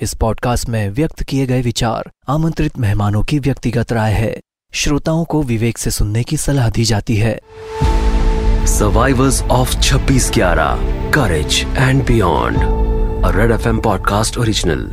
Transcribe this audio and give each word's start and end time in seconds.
इस 0.00 0.14
पॉडकास्ट 0.14 0.68
में 0.68 0.90
व्यक्त 0.90 1.22
किए 1.22 1.46
गए 1.46 1.62
विचार 1.62 2.10
आमंत्रित 2.28 2.78
मेहमानों 2.78 3.22
की 3.22 3.38
व्यक्तिगत 3.38 3.92
राय 3.92 4.12
है। 4.12 4.40
श्रोताओं 4.72 5.24
को 5.24 5.42
विवेक 5.42 5.78
से 5.78 5.90
सुनने 5.90 6.22
की 6.22 6.36
सलाह 6.36 6.70
दी 6.70 6.84
जाती 6.84 7.16
है। 7.16 7.40
सर्वाइवर्स 8.66 9.42
ऑफ़ 9.42 9.80
26 9.80 10.30
ग्यारह 10.34 10.76
courage 11.10 11.66
and 11.76 12.06
beyond 12.06 12.58
red 13.36 13.50
F 13.50 13.68
M 13.68 13.80
podcast 13.80 14.38
original 14.38 14.90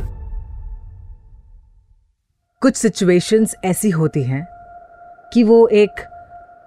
कुछ 2.60 2.76
सिचुएशंस 2.76 3.54
ऐसी 3.64 3.90
होती 3.90 4.22
हैं 4.22 4.46
कि 5.32 5.42
वो 5.42 5.68
एक 5.68 5.90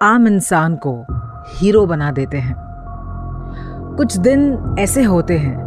आम 0.02 0.26
इंसान 0.26 0.78
को 0.86 1.06
हीरो 1.56 1.86
बना 1.86 2.10
देते 2.10 2.38
हैं। 2.38 2.54
कुछ 3.96 4.16
दिन 4.16 4.58
ऐसे 4.78 5.02
होते 5.02 5.38
हैं 5.38 5.64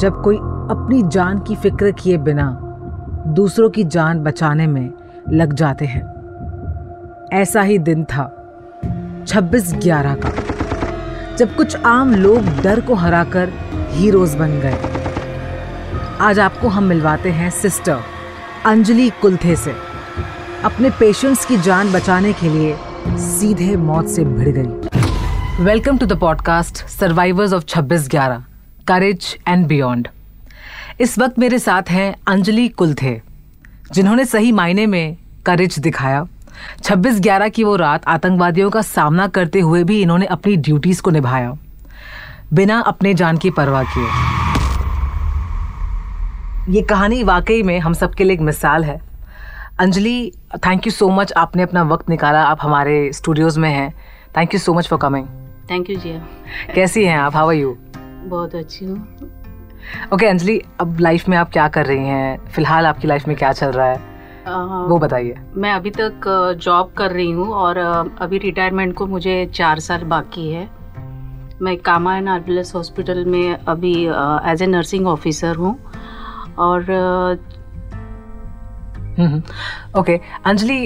जब 0.00 0.22
कोई 0.22 0.38
अपनी 0.70 1.02
जान 1.02 1.38
की 1.38 1.54
फ़िक्र 1.56 1.90
किए 1.92 2.16
बिना 2.16 2.46
दूसरों 3.26 3.70
की 3.70 3.84
जान 3.84 4.18
बचाने 4.18 4.66
में 4.66 4.90
लग 5.32 5.52
जाते 5.52 5.84
हैं। 5.84 6.02
ऐसा 7.32 7.62
ही 7.62 7.78
दिन 7.78 8.04
था 8.04 8.24
26 9.28 9.72
ग्यारह 9.74 10.14
का, 10.14 10.30
जब 11.36 11.54
कुछ 11.56 11.76
आम 11.76 12.14
लोग 12.14 12.62
डर 12.62 12.80
को 12.80 12.94
हराकर 12.94 13.52
हीरोज 13.90 14.34
बन 14.34 14.58
गए। 14.60 14.78
आज 16.20 16.40
आपको 16.40 16.68
हम 16.68 16.84
मिलवाते 16.84 17.30
हैं 17.30 17.50
सिस्टर 17.50 18.00
अंजलि 18.66 19.08
कुलथे 19.22 19.56
से। 19.56 19.74
अपने 20.64 20.90
पेशेंट्स 20.90 21.44
की 21.44 21.56
जान 21.56 21.92
बचाने 21.92 22.32
के 22.32 22.48
लिए 22.48 22.76
सीधे 23.08 23.76
मौत 23.76 24.08
से 24.08 24.24
भिड़ 24.24 24.48
गई। 24.48 25.64
Welcome 25.64 25.98
to 25.98 26.06
the 26.06 26.20
podcast 26.20 26.86
survivors 26.88 27.52
of 27.52 27.64
26 27.64 28.08
ग्यारह, 28.10 28.44
करेज 28.88 29.36
एंड 29.48 29.66
बियॉन्ड। 29.66 30.08
इस 31.00 31.18
वक्त 31.18 31.38
मेरे 31.38 31.58
साथ 31.58 31.90
हैं 31.90 32.14
अंजलि 32.28 32.68
कुलथे 32.68 33.20
जिन्होंने 33.92 34.24
सही 34.24 34.52
मायने 34.52 34.86
में 34.86 35.16
करेज 35.46 35.78
दिखाया। 35.78 36.24
26 36.84 37.20
ग्यारह 37.20 37.48
की 37.48 37.64
वो 37.64 37.74
रात 37.76 38.04
आतंकवादियों 38.08 38.70
का 38.70 38.82
सामना 38.82 39.26
करते 39.28 39.60
हुए 39.60 39.82
भी 39.84 40.00
इन्होंने 40.02 40.26
अपनी 40.26 40.56
ड्यूटीज़ 40.56 41.02
को 41.02 41.10
निभाया 41.10 41.52
बिना 42.52 42.78
अपने 42.80 43.14
जान 43.14 43.36
की 43.36 43.50
परवाह 43.50 43.82
किए। 43.94 44.08
ये 46.74 46.82
कहानी 46.82 47.22
वाकई 47.22 47.62
में 47.62 47.78
हम 47.78 47.92
सबके 47.92 48.24
लिए 48.24 48.34
एक 48.34 48.40
मिसाल 48.40 48.84
है। 48.84 49.00
Anjali 49.78 50.32
thank 50.66 50.86
you 50.86 50.92
so 50.92 51.08
much 51.10 51.32
आपने 51.36 51.62
अपना 51.62 51.82
वक्त 51.82 52.08
निकाला 52.10 52.42
आप 52.44 52.58
हमारे 52.62 53.12
स्टूडियोज 53.12 53.58
में 53.58 53.70
हैं। 53.70 53.90
Thank 54.36 54.54
you 54.54 54.60
so 54.60 54.74
much 54.74 54.88
for 54.88 54.98
coming 54.98 55.26
thank 55.70 55.90
you 55.90 55.96
Jiya 55.96 56.26
कैसी 56.74 57.04
हैं 57.04 57.18
आप? 57.18 57.36
हाउ 57.36 57.48
आर 57.48 57.54
यू 57.54 57.76
बहुत 58.26 58.54
अच्छी 58.54 58.84
हूँ। 58.84 59.35
ओके 59.86 60.14
okay, 60.16 60.30
अंजलि 60.30 60.60
अब 60.80 61.00
लाइफ 61.00 61.28
में 61.28 61.36
आप 61.36 61.50
क्या 61.52 61.68
कर 61.68 61.86
रही 61.86 62.06
हैं? 62.08 62.38
फ़िलहाल 62.46 62.86
आपकी 62.86 63.08
लाइफ 63.08 63.28
में 63.28 63.36
क्या 63.36 63.52
चल 63.52 63.70
रहा 63.72 63.86
है? 63.86 64.14
वो 64.88 64.98
बताइए। 64.98 65.34
मैं 65.54 65.72
अभी 65.72 65.90
तक 65.90 66.28
जॉब 66.62 66.92
कर 66.98 67.10
रही 67.10 67.30
हूँ 67.30 67.48
और 67.54 67.78
अभी 67.78 68.38
रिटायरमेंट 68.38 68.94
को 68.94 69.06
मुझे 69.06 69.44
चार 69.54 69.80
साल 69.80 70.04
बाकी 70.04 70.50
है। 70.50 70.68
मैं 71.62 71.76
कामा 71.76 72.16
एंड 72.16 72.28
आर्बुलस 72.28 72.74
हॉस्पिटल 72.74 73.24
में 73.24 73.56
अभी 73.56 73.92
एज 74.50 74.62
ए 74.62 74.66
नर्सिंग 74.66 75.06
ऑफिसर 75.06 75.56
हूँ 75.56 75.78
और 76.58 76.90
ओके 79.98 80.18
अंजलि 80.46 80.78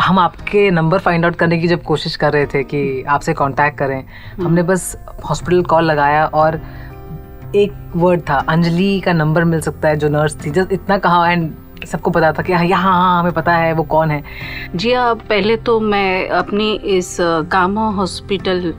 हम 0.00 0.18
आपके 0.18 0.70
नंबर 0.70 0.98
फाइंड 0.98 1.24
आउट 1.24 1.36
करने 1.36 1.58
की 1.58 1.68
जब 1.68 1.82
कोशिश 1.82 2.16
कर 2.16 2.32
रहे 2.32 2.46
थे 2.46 2.62
कि 2.64 3.02
आपसे 3.08 3.34
कांटेक्ट 3.34 3.78
करें 3.78 3.98
हम्म। 3.98 4.46
हमने 4.46 4.62
बस 4.62 4.96
हॉस्पिटल 5.28 5.62
कॉल 5.64 5.84
लगाया 5.84 6.24
और 6.26 6.60
एक 7.56 7.72
वर्ड 7.96 8.20
था, 8.28 8.36
अंजलि 8.38 9.00
का 9.00 9.12
नंबर 9.12 9.44
मिल 9.44 9.60
सकता 9.60 9.88
है, 9.88 9.96
जो 9.96 10.08
नर्स 10.08 10.36
थी। 10.44 10.50
जस्ट 10.50 10.72
इतना 10.72 10.98
कहा 10.98 11.30
एंड 11.30 11.50
सबको 11.86 12.10
पता 12.10 12.32
था 12.32 12.42
कि 12.42 12.52
हाँ 12.52 12.64
यहाँ 12.64 12.92
हाँ 12.92 13.20
हमें 13.20 13.32
पता 13.32 13.54
है, 13.54 13.72
वो 13.72 13.82
कौन 13.84 14.10
है। 14.10 14.22
जी 14.74 14.92
हाँ 14.92 15.14
पहले 15.18 15.56
तो 15.58 15.78
मैं 15.80 16.28
अपनी 16.30 16.72
इस 16.96 17.16
कामा 17.20 17.88
हॉस्पिटल 17.90 18.72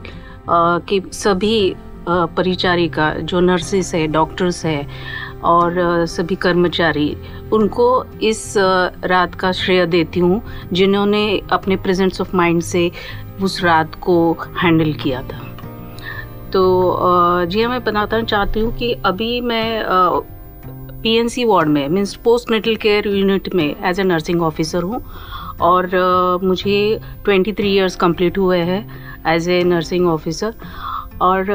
की 0.50 1.02
सभी 1.14 1.76
परिचारिका 2.08 3.10
जो 3.14 3.40
नर्सिस 3.40 3.94
है 3.96 4.08
डॉक्टर्स 4.08 4.66
है, 4.66 4.88
और 5.44 6.06
सभी 6.08 6.36
कर्मचारी, 6.36 7.16
उनको 7.54 7.88
इस 8.24 8.54
रात 8.58 9.36
का 9.36 9.52
श्रेय 9.52 9.86
देती 9.86 10.20
हूँ, 10.20 10.42
जिन्होंने 10.74 11.42
अपने 11.52 11.76
प्रेजेंस 11.78 12.22
ऑफ़ 12.22 12.36
माइंड 12.36 12.62
से 12.62 12.90
उस 13.42 13.64
रात 13.64 13.96
को 13.96 14.16
हैंडल 14.62 14.94
किया 14.94 15.22
था। 15.24 15.42
तो 16.54 17.46
जी 17.46 17.62
हाँ 17.62 17.70
मैं 17.70 17.84
बताना 17.84 18.22
चाहती 18.22 18.60
हूँ 18.60 18.78
कि 18.78 18.94
अभी 19.06 19.42
मैं 19.42 19.84
पीएनसी 21.04 21.46
वार्ड 21.46 21.70
में 21.70 21.88
means 21.90 22.16
post 22.16 22.52
natal 22.52 22.76
care 22.76 23.08
unit 23.08 23.56
में 23.56 23.76
एज 23.86 24.00
ए 24.00 24.04
नर्सिंग 24.04 24.42
ऑफिसर 24.42 24.84
हूँ 24.84 25.04
और 25.62 25.88
uh, 25.88 26.44
मुझे 26.44 27.00
23 27.30 27.60
ईयर्स 27.60 27.96
कंप्लीट 27.96 28.38
हुए 28.38 28.60
हैं 28.60 28.82
एज 29.28 29.50
ए 29.50 29.64
नर्सिंग 29.64 30.08
ऑफिसर 30.08 30.54
और 31.22 31.46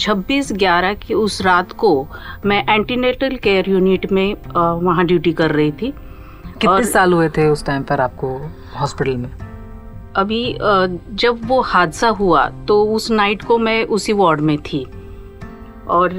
छब्बीस 0.00 0.52
ग्यारह 0.52 0.94
की 0.94 1.14
उस 1.14 1.40
रात 1.42 1.72
को 1.72 2.08
मैं 2.46 2.64
एंटीनेटल 2.74 3.36
केयर 3.36 3.70
यूनिट 3.70 4.12
में 4.12 4.34
वहाँ 4.56 5.04
ड्यूटी 5.06 5.32
कर 5.32 5.50
रही 5.50 5.72
थी। 5.72 5.94
कितने 6.60 6.84
साल 6.84 7.12
हुए 7.12 7.28
थे 7.28 7.48
उस 7.48 7.66
टाइम 7.66 7.82
पर 7.82 8.00
आपको 8.00 8.38
हॉस्पिटल 8.80 9.16
में? 9.16 9.30
अभी 10.16 10.56
जब 11.12 11.40
वो 11.48 11.60
हादसा 11.62 12.08
हुआ 12.08 12.46
तो 12.68 12.82
उस 12.94 13.10
नाइट 13.10 13.42
को 13.42 13.58
मैं 13.58 13.84
उसी 13.86 14.12
वार्ड 14.12 14.40
में 14.40 14.56
थी। 14.62 14.84
और 15.88 16.12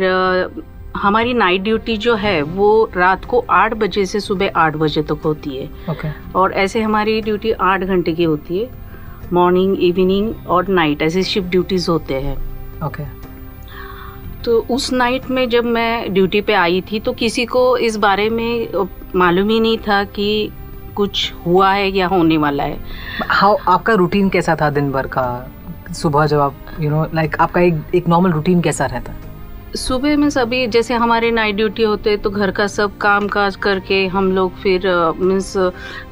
हमारी 0.97 1.33
नाइट 1.33 1.61
ड्यूटी 1.61 1.97
जो 1.97 2.15
है 2.15 2.41
वो 2.41 2.89
रात 2.95 3.25
को 3.25 3.43
आठ 3.49 3.73
बजे 3.73 4.05
से 4.05 4.19
सुबह 4.19 4.51
आठ 4.55 4.75
बजे 4.75 5.01
तक 5.03 5.21
होती 5.25 5.57
है। 5.57 5.69
Okay. 5.89 6.11
और 6.35 6.53
ऐसे 6.53 6.81
हमारी 6.81 7.19
ड्यूटी 7.21 7.51
आठ 7.51 7.83
घंटे 7.83 8.13
की 8.13 8.23
होती 8.23 8.59
है 8.59 8.69
मॉर्निंग 9.33 9.77
इवनिंग 9.83 10.33
और 10.47 10.67
नाइट 10.67 11.01
ऐसे 11.01 11.23
शिफ्ट 11.23 11.47
ड्यूटीज़ 11.47 11.89
होते 11.91 12.21
हैं। 12.21 12.37
ओके 12.85 13.03
तो 14.43 14.57
उस 14.71 14.91
नाइट 14.93 15.29
में 15.29 15.47
जब 15.49 15.65
मैं 15.65 16.13
ड्यूटी 16.13 16.41
पे 16.41 16.53
आई 16.53 16.81
थी 16.91 16.99
तो 16.99 17.13
किसी 17.13 17.45
को 17.45 17.65
इस 17.77 17.97
बारे 17.97 18.29
में 18.29 18.87
मालूम 19.15 19.49
ही 19.49 19.59
नहीं 19.59 19.77
था 19.77 20.03
कि 20.03 20.49
कुछ 20.95 21.31
हुआ 21.45 21.71
है 21.73 21.89
या 21.89 22.07
होने 22.07 22.37
वाला 22.37 22.63
है 22.63 22.79
हाउ 23.31 23.57
आपका 23.67 23.93
रूटीन 23.95 24.29
कैसा 24.29 24.55
था 24.55 24.69
दिन 24.71 24.91
भर 24.91 25.07
का 25.07 25.25
सुबह 25.93 26.25
जब 26.25 26.39
आप 26.39 26.75
यू 26.79 26.89
नो 26.89 27.05
लाइक 27.13 27.35
आपका 27.39 27.61
एक 27.61 27.95
एक 27.95 28.07
नॉर्मल 28.07 28.31
रूटीन 28.31 28.61
कैसा 28.61 28.85
रहता 28.85 29.13
सुबह 29.77 30.15
में 30.17 30.29
सभी 30.29 30.65
जैसे 30.67 30.93
हमारे 30.93 31.29
नाइट 31.31 31.55
ड्यूटी 31.55 31.83
होते 31.83 32.15
तो 32.17 32.29
घर 32.29 32.51
का 32.51 32.67
सब 32.67 32.97
काम 32.97 33.27
काज 33.27 33.55
करके 33.55 34.05
हम 34.07 34.31
लोग 34.31 34.55
फिर 34.55 34.87
मीन्स 35.19 35.55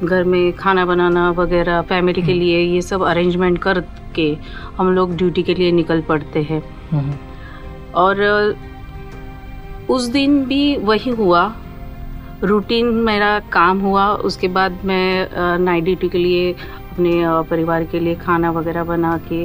घर 0.04 0.24
में 0.24 0.52
खाना 0.52 0.84
बनाना 0.86 1.30
वगैरह 1.30 1.80
फैमिली 1.82 2.22
के 2.22 2.30
हम्म। 2.30 2.40
लिए 2.40 2.60
ये 2.60 2.82
सब 2.82 3.02
अरेंजमेंट 3.04 3.58
करके 3.58 4.26
हम 4.76 4.92
लोग 4.92 5.16
ड्यूटी 5.16 5.42
के 5.42 5.54
लिए 5.54 5.72
निकल 5.72 6.00
पड़ते 6.02 6.42
हैं 6.42 6.62
हम्म। 6.90 7.16
और 7.96 8.22
उस 9.90 10.06
दिन 10.08 10.44
भी 10.44 10.76
वही 10.82 11.10
हुआ 11.12 11.44
रूटीन 12.42 12.86
मेरा 13.04 13.38
काम 13.52 13.80
हुआ। 13.80 14.06
उसके 14.24 14.48
बाद 14.48 14.78
मैं 14.84 15.58
नाइट 15.58 15.84
ड्यूटी 15.84 16.08
के 16.08 16.18
लिए 16.18 16.52
अपने 16.52 17.12
परिवार 17.50 17.84
के 17.84 18.00
लिए 18.00 18.14
खाना 18.16 18.50
वगैरह 18.50 18.84
बना 18.84 19.18
के 19.30 19.44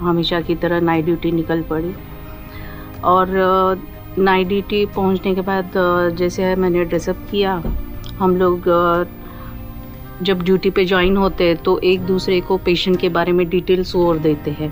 हमेशा 0.00 0.40
की 0.40 0.54
तरह 0.54 0.80
नाइट 0.80 1.04
ड्यूटी 1.04 1.32
निकल 1.32 1.62
पड़ी। 1.70 1.94
और 3.04 3.28
नाइट 4.18 4.48
ड्यूटी 4.48 4.84
पहुँचने 4.86 5.34
के 5.34 5.40
बाद 5.42 5.72
जैसे 6.18 6.42
है 6.42 6.54
मैंने 6.56 6.84
ड्रेसअप 6.84 7.26
किया, 7.30 7.62
हम 8.18 8.36
लोग 8.36 8.64
जब 10.22 10.42
ड्यूटी 10.42 10.70
पे 10.70 10.84
ज्वाइन 10.84 11.16
होते 11.16 11.44
हैं 11.44 11.56
तो 11.62 11.78
एक 11.84 12.00
दूसरे 12.06 12.40
को 12.40 12.56
पेशेंट 12.58 12.98
के 13.00 13.08
बारे 13.08 13.32
में 13.32 13.48
डिटेल्स 13.48 13.94
और 13.96 14.18
देते 14.18 14.50
हैं। 14.50 14.70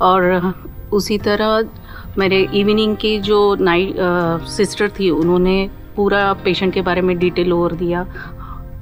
और 0.00 0.52
उसी 0.92 1.18
तरह 1.18 1.68
मेरे 2.18 2.40
इवनिंग 2.54 2.96
की 2.96 3.18
जो 3.20 3.38
नाइट 3.60 3.96
सिस्टर 4.48 4.90
थी, 4.90 5.10
उन्होंने 5.10 5.70
पूरा 5.96 6.32
पेशेंट 6.44 6.72
के 6.74 6.82
बारे 6.82 7.00
में 7.00 7.16
डिटेल 7.18 7.52
और 7.52 7.72
दिया। 7.74 8.06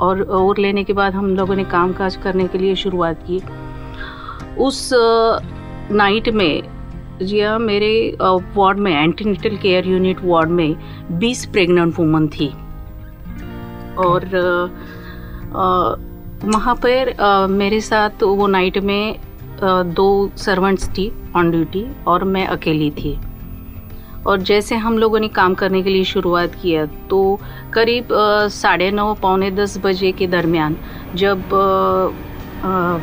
और 0.01 0.23
और 0.23 0.59
लेने 0.59 0.85
के 0.85 0.93
बाद 0.93 1.15
हम 1.15 1.35
लोगों 1.37 1.55
ने 1.57 1.65
काम 1.67 1.93
काज 1.93 2.17
करने 2.23 2.47
के 2.49 2.59
लिए 2.59 2.75
शुरुआत 2.77 3.25
की। 3.27 3.41
उस 4.59 4.91
नाइट 5.93 6.29
में 6.31 6.63
जी 7.23 7.41
हाँ 7.41 7.59
मेरे 7.59 8.17
वार्ड 8.23 8.79
में 8.79 8.93
एंटीनेटल 8.93 9.57
केयर 9.57 9.87
यूनिट 9.89 10.25
वार्ड 10.25 10.51
में 10.51 10.77
20 11.21 11.45
प्रेग्नेंट 11.47 11.99
वुमन 11.99 12.29
थी। 12.29 12.49
और 13.99 14.27
वहाँ 16.45 16.75
पर 16.77 17.15
मेरे 17.51 17.81
साथ 17.81 18.23
वो 18.23 18.47
नाइट 18.47 18.79
में 18.81 19.17
दो 19.95 20.31
सर्वेंट्स 20.37 20.89
थी 20.89 21.11
ऑन 21.37 21.51
ड्यूटी 21.51 21.87
और 22.07 22.25
मैं 22.27 22.47
अकेली 22.49 22.91
थी। 22.93 23.19
और 24.27 24.41
जैसे 24.41 24.77
हम 24.77 24.99
लोगों 24.99 25.21
ने 25.21 25.29
काम 25.29 25.55
करने 25.55 25.83
के 25.83 25.91
लिए 25.91 26.05
शुरुआत 26.05 26.55
किया 26.55 26.85
तो 27.11 27.39
करीब 27.73 28.09
साढ़े 28.53 28.91
नौ 28.91 29.13
पौने 29.23 29.51
दस 29.51 29.79
बजे 29.85 30.13
के 30.13 30.27
दरमियान 30.27 30.77
जब 31.15 31.55
आ, 32.65 32.99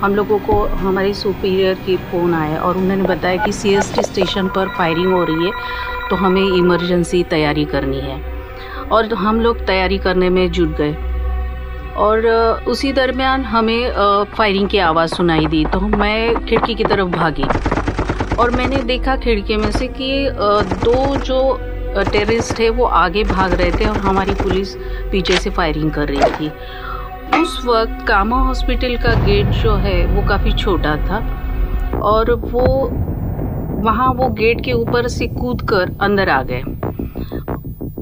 हम 0.00 0.14
लोगों 0.14 0.38
को 0.38 0.62
हमारी 0.78 1.14
सुपीरियर 1.14 1.74
की 1.86 1.96
फ़ोन 2.10 2.34
आया 2.34 2.60
और 2.60 2.76
उन्होंने 2.76 3.04
बताया 3.04 3.44
कि 3.44 3.52
सीएसटी 3.52 4.02
स्टेशन 4.02 4.48
पर 4.48 4.68
फायरिंग 4.68 5.12
हो 5.12 5.24
रही 5.24 5.46
है 5.46 6.08
तो 6.10 6.16
हमें 6.16 6.42
इमरजेंसी 6.42 7.22
तैयारी 7.30 7.64
करनी 7.64 8.00
है। 8.00 8.18
और 8.92 9.14
हम 9.14 9.40
लोग 9.40 9.66
तैयारी 9.66 9.98
करने 9.98 10.28
में 10.30 10.50
जुट 10.52 10.76
गए। 10.76 10.94
और 11.96 12.26
उसी 12.68 12.92
दरमियान 12.92 13.44
हमें 13.44 14.24
फायरिंग 14.36 14.68
की 14.68 14.78
आवाज़ 14.78 15.14
सुनाई 15.14 15.46
दी 15.46 15.64
तो 15.64 15.80
मैं 15.80 16.46
खिड़की 16.46 16.74
की 16.74 16.84
तरफ़ 16.84 17.08
भागी। 17.08 17.44
और 18.40 18.50
मैंने 18.50 18.82
देखा 18.84 19.16
खिड़की 19.16 19.56
में 19.56 19.70
से 19.70 19.86
कि 20.00 20.28
दो 20.84 21.16
जो 21.18 21.40
टेररिस्ट 22.02 22.58
थे 22.58 22.68
वो 22.70 22.84
आगे 22.84 23.24
भाग 23.24 23.52
रहे 23.52 23.70
थे 23.70 23.84
और 23.84 23.96
हमारी 23.98 24.34
पुलिस 24.34 24.74
पीछे 25.12 25.36
से 25.36 25.50
फायरिंग 25.50 25.90
कर 25.90 26.08
रही 26.08 26.30
थी। 26.40 26.48
उस 27.40 27.60
वक्त 27.66 28.06
कामा 28.08 28.36
हॉस्पिटल 28.42 28.96
का 28.96 29.14
गेट 29.24 29.46
जो 29.62 29.74
है 29.78 30.04
वो 30.06 30.26
काफ़ी 30.28 30.52
छोटा 30.52 30.96
था 31.06 31.18
और 32.04 32.32
वो 32.34 32.66
वहाँ 33.84 34.12
वो 34.14 34.28
गेट 34.34 34.64
के 34.64 34.72
ऊपर 34.72 35.08
से 35.08 35.26
कूद 35.28 35.62
कर 35.68 35.96
अंदर 36.00 36.28
आ 36.28 36.42
गए। 36.50 36.62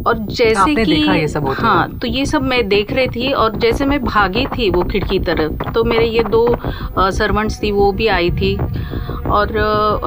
और 0.07 0.19
जैसे 0.31 0.75
कि 0.75 0.93
ये 0.93 1.27
सब 1.29 1.49
हाँ 1.59 1.99
तो 1.99 2.07
ये 2.09 2.25
सब 2.27 2.43
मैं 2.43 2.67
देख 2.69 2.93
रही 2.93 3.09
थी 3.09 3.33
और 3.33 3.57
जैसे 3.61 3.85
मैं 3.87 4.03
भागी 4.05 4.47
थी 4.49 4.71
वो 4.71 4.83
खिड़की 4.93 5.19
तरफ़ 5.21 5.71
तो 5.73 5.85
मेरे 5.85 6.07
ये 6.07 6.23
दो 6.25 6.47
सर्वेंट्स 7.11 7.63
थी 7.63 7.73
वो 7.73 7.91
भी 7.93 8.07
आई 8.09 8.31
थी। 8.31 8.57
और 9.29 9.57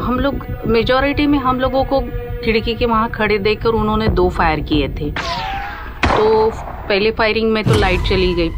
हम 0.03 0.19
लोग 0.19 0.45
मेजोरिटी 0.67 1.27
में 1.27 1.37
हम 1.39 1.59
लोगों 1.59 1.83
को 1.85 1.99
खिड़की 2.43 2.73
के 2.73 2.85
वहाँ 2.85 3.09
खड़े 3.09 3.37
देखकर 3.37 3.69
उन्होंने 3.69 4.07
दो 4.09 4.29
फायर 4.29 4.59
किए 4.59 4.87
थे। 4.89 5.09
तो 5.11 6.49
पहले 6.51 7.11
फायरिंग 7.11 7.51
में 7.51 7.63
तो 7.63 7.79
लाइट 7.79 8.01
चली 8.01 8.33
गई। 8.33 8.49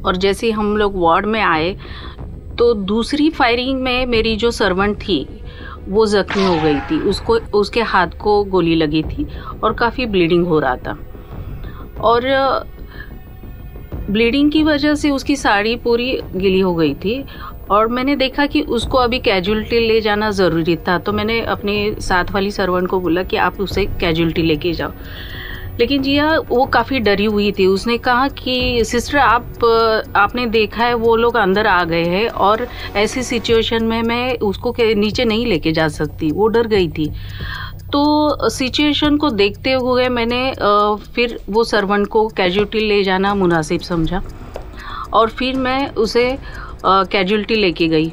और 0.00 0.16
जैसे 0.16 0.50
हम 0.50 0.76
लोग 0.76 1.00
वार्ड 1.00 1.26
में 1.26 1.40
आए 1.40 1.76
तो 2.58 2.72
दूसरी 2.74 3.28
फायरिंग 3.30 3.80
में 3.82 4.06
मेरी 4.06 4.36
जो 4.36 4.50
सर्वेंट 4.50 4.96
थी, 4.98 5.26
वो 5.88 6.06
ज़ख्मी 6.06 6.44
हो 6.46 6.54
गई 6.54 6.78
थी। 6.80 6.98
उसको, 7.00 7.36
उसके 7.54 7.82
हाथ 7.82 8.18
को 8.20 8.42
गोली 8.44 8.74
लगी 8.74 9.02
थी 9.02 9.26
और 9.64 9.72
काफ़ी 9.72 10.06
ब्लीडिंग 10.06 10.46
हो 10.46 10.58
रहा 10.58 10.76
था। 10.76 10.98
और 12.00 12.28
ब्लीडिंग 14.10 14.50
की 14.50 14.62
वजह 14.62 14.94
से 14.94 15.10
उसकी 15.10 15.36
साड़ी 15.36 15.74
पूरी 15.76 16.12
गिली 16.34 16.60
हो 16.60 16.74
गई 16.74 16.94
थी 16.94 17.24
और 17.70 17.88
मैंने 17.88 18.16
देखा 18.16 18.46
कि 18.46 18.60
उसको 18.60 18.98
अभी 18.98 19.18
कैजुअलिटी 19.18 19.88
ले 19.88 20.00
जाना 20.00 20.30
ज़रूरी 20.30 20.76
था। 20.76 20.98
तो 20.98 21.12
मैंने 21.12 21.40
अपने 21.40 21.94
साथ 22.00 22.24
वाली 22.32 22.50
सर्वेंट 22.50 22.88
को 22.88 23.00
बोला 23.00 23.22
कि 23.22 23.36
आप 23.36 23.60
उसे 23.60 23.84
कैजुअलिटी 23.84 24.42
लेके 24.42 24.72
जाओ। 24.72 24.92
लेकिन 25.80 26.02
जिया, 26.02 26.38
वो 26.48 26.66
काफ़ी 26.66 26.98
डरी 26.98 27.24
हुई 27.24 27.52
थी। 27.52 27.66
उसने 27.66 27.98
कहा 27.98 28.28
कि, 28.28 28.84
सिस्टर, 28.84 29.18
आप, 29.18 29.44
आपने 30.16 30.46
देखा 30.46 30.84
है, 30.84 30.94
वो 30.94 31.16
लोग 31.16 31.36
अंदर 31.36 31.66
आ 31.66 31.84
गए 31.84 32.04
हैं 32.04 32.28
और 32.28 32.68
ऐसी 32.96 33.22
सिचुएशन 33.22 33.84
में 33.84 34.02
मैं 34.02 34.38
उसको 34.38 34.74
नीचे 34.80 35.24
नहीं 35.24 35.46
लेके 35.46 35.72
जा 35.72 35.88
सकती। 35.88 36.30
वो 36.30 36.46
डर 36.48 36.66
गई 36.66 36.88
थी। 36.88 37.10
तो 37.92 38.36
सिचुएशन 38.48 39.16
को 39.16 39.30
देखते 39.30 39.72
हुए 39.72 40.08
मैंने 40.08 40.54
फिर 41.14 41.40
वो 41.50 41.64
सर्वेंट 41.64 42.06
को 42.06 42.28
कैजुअलिटी 42.28 42.88
ले 42.88 43.02
जाना 43.04 43.34
मुनासिब 43.34 43.80
समझा। 43.80 44.22
और 45.12 45.28
फिर 45.28 45.56
मैं 45.56 45.94
उसे 45.94 46.38
कैजुअलिटी 46.86 47.54
लेके 47.54 47.88
गई। 47.88 48.12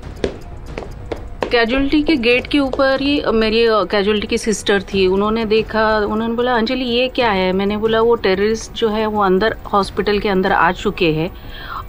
कैजुअलिटी 1.51 2.03
के 2.03 2.15
गेट 2.15 2.47
के 2.47 2.59
ऊपर 2.59 3.01
ही 3.01 3.21
मेरी 3.33 3.65
कैजुअलिटी 3.69 4.27
की 4.27 4.37
सिस्टर 4.37 4.81
थी। 4.81 5.07
उन्होंने 5.07 5.45
देखा, 5.45 5.97
उन्होंने 5.97 6.33
बोला, 6.33 6.55
अंजलि, 6.55 6.85
ये 6.85 7.07
क्या 7.07 7.31
है? 7.31 7.51
मैंने 7.53 7.77
बोला, 7.77 8.01
वो 8.01 8.15
टेररिस्ट 8.15 8.73
जो 8.73 8.89
है, 8.89 9.05
वो 9.05 9.21
अंदर 9.21 9.55
हॉस्पिटल 9.73 10.19
के 10.19 10.29
अंदर 10.29 10.51
आ 10.51 10.71
चुके 10.71 11.11
हैं 11.11 11.31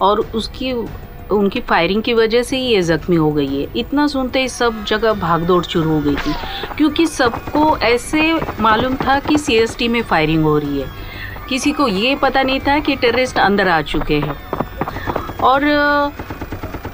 और 0.01 0.19
उसकी, 0.35 0.73
उनकी 1.31 1.59
फायरिंग 1.59 2.03
की 2.03 2.13
वजह 2.13 2.43
से 2.43 2.57
ही 2.57 2.63
ये 2.63 2.81
ज़ख्मी 2.81 3.15
हो 3.15 3.31
गई 3.31 3.61
है। 3.61 3.67
इतना 3.75 4.07
सुनते 4.07 4.41
ही 4.41 4.47
सब 4.47 4.85
जगह 4.85 5.13
भाग 5.13 5.41
दौड़ 5.41 5.63
शुरू 5.63 5.89
हो 5.89 5.99
गई 5.99 6.15
थी। 6.15 6.33
क्योंकि 6.77 7.05
सबको 7.05 7.77
ऐसे 7.77 8.33
मालूम 8.59 8.95
था 8.95 9.19
कि 9.19 9.37
सीएसटी 9.37 9.87
में 9.87 10.01
फायरिंग 10.01 10.43
हो 10.43 10.57
रही 10.57 10.79
है। 10.79 10.87
किसी 11.49 11.71
को 11.71 11.87
ये 11.87 12.15
पता 12.15 12.43
नहीं 12.43 12.59
था 12.59 12.79
कि 12.79 12.95
टेररिस्ट 12.95 13.37
अंदर 13.37 13.67
आ 13.67 13.81
चुके 13.81 14.19
हैं। 14.19 14.35
और 15.43 15.61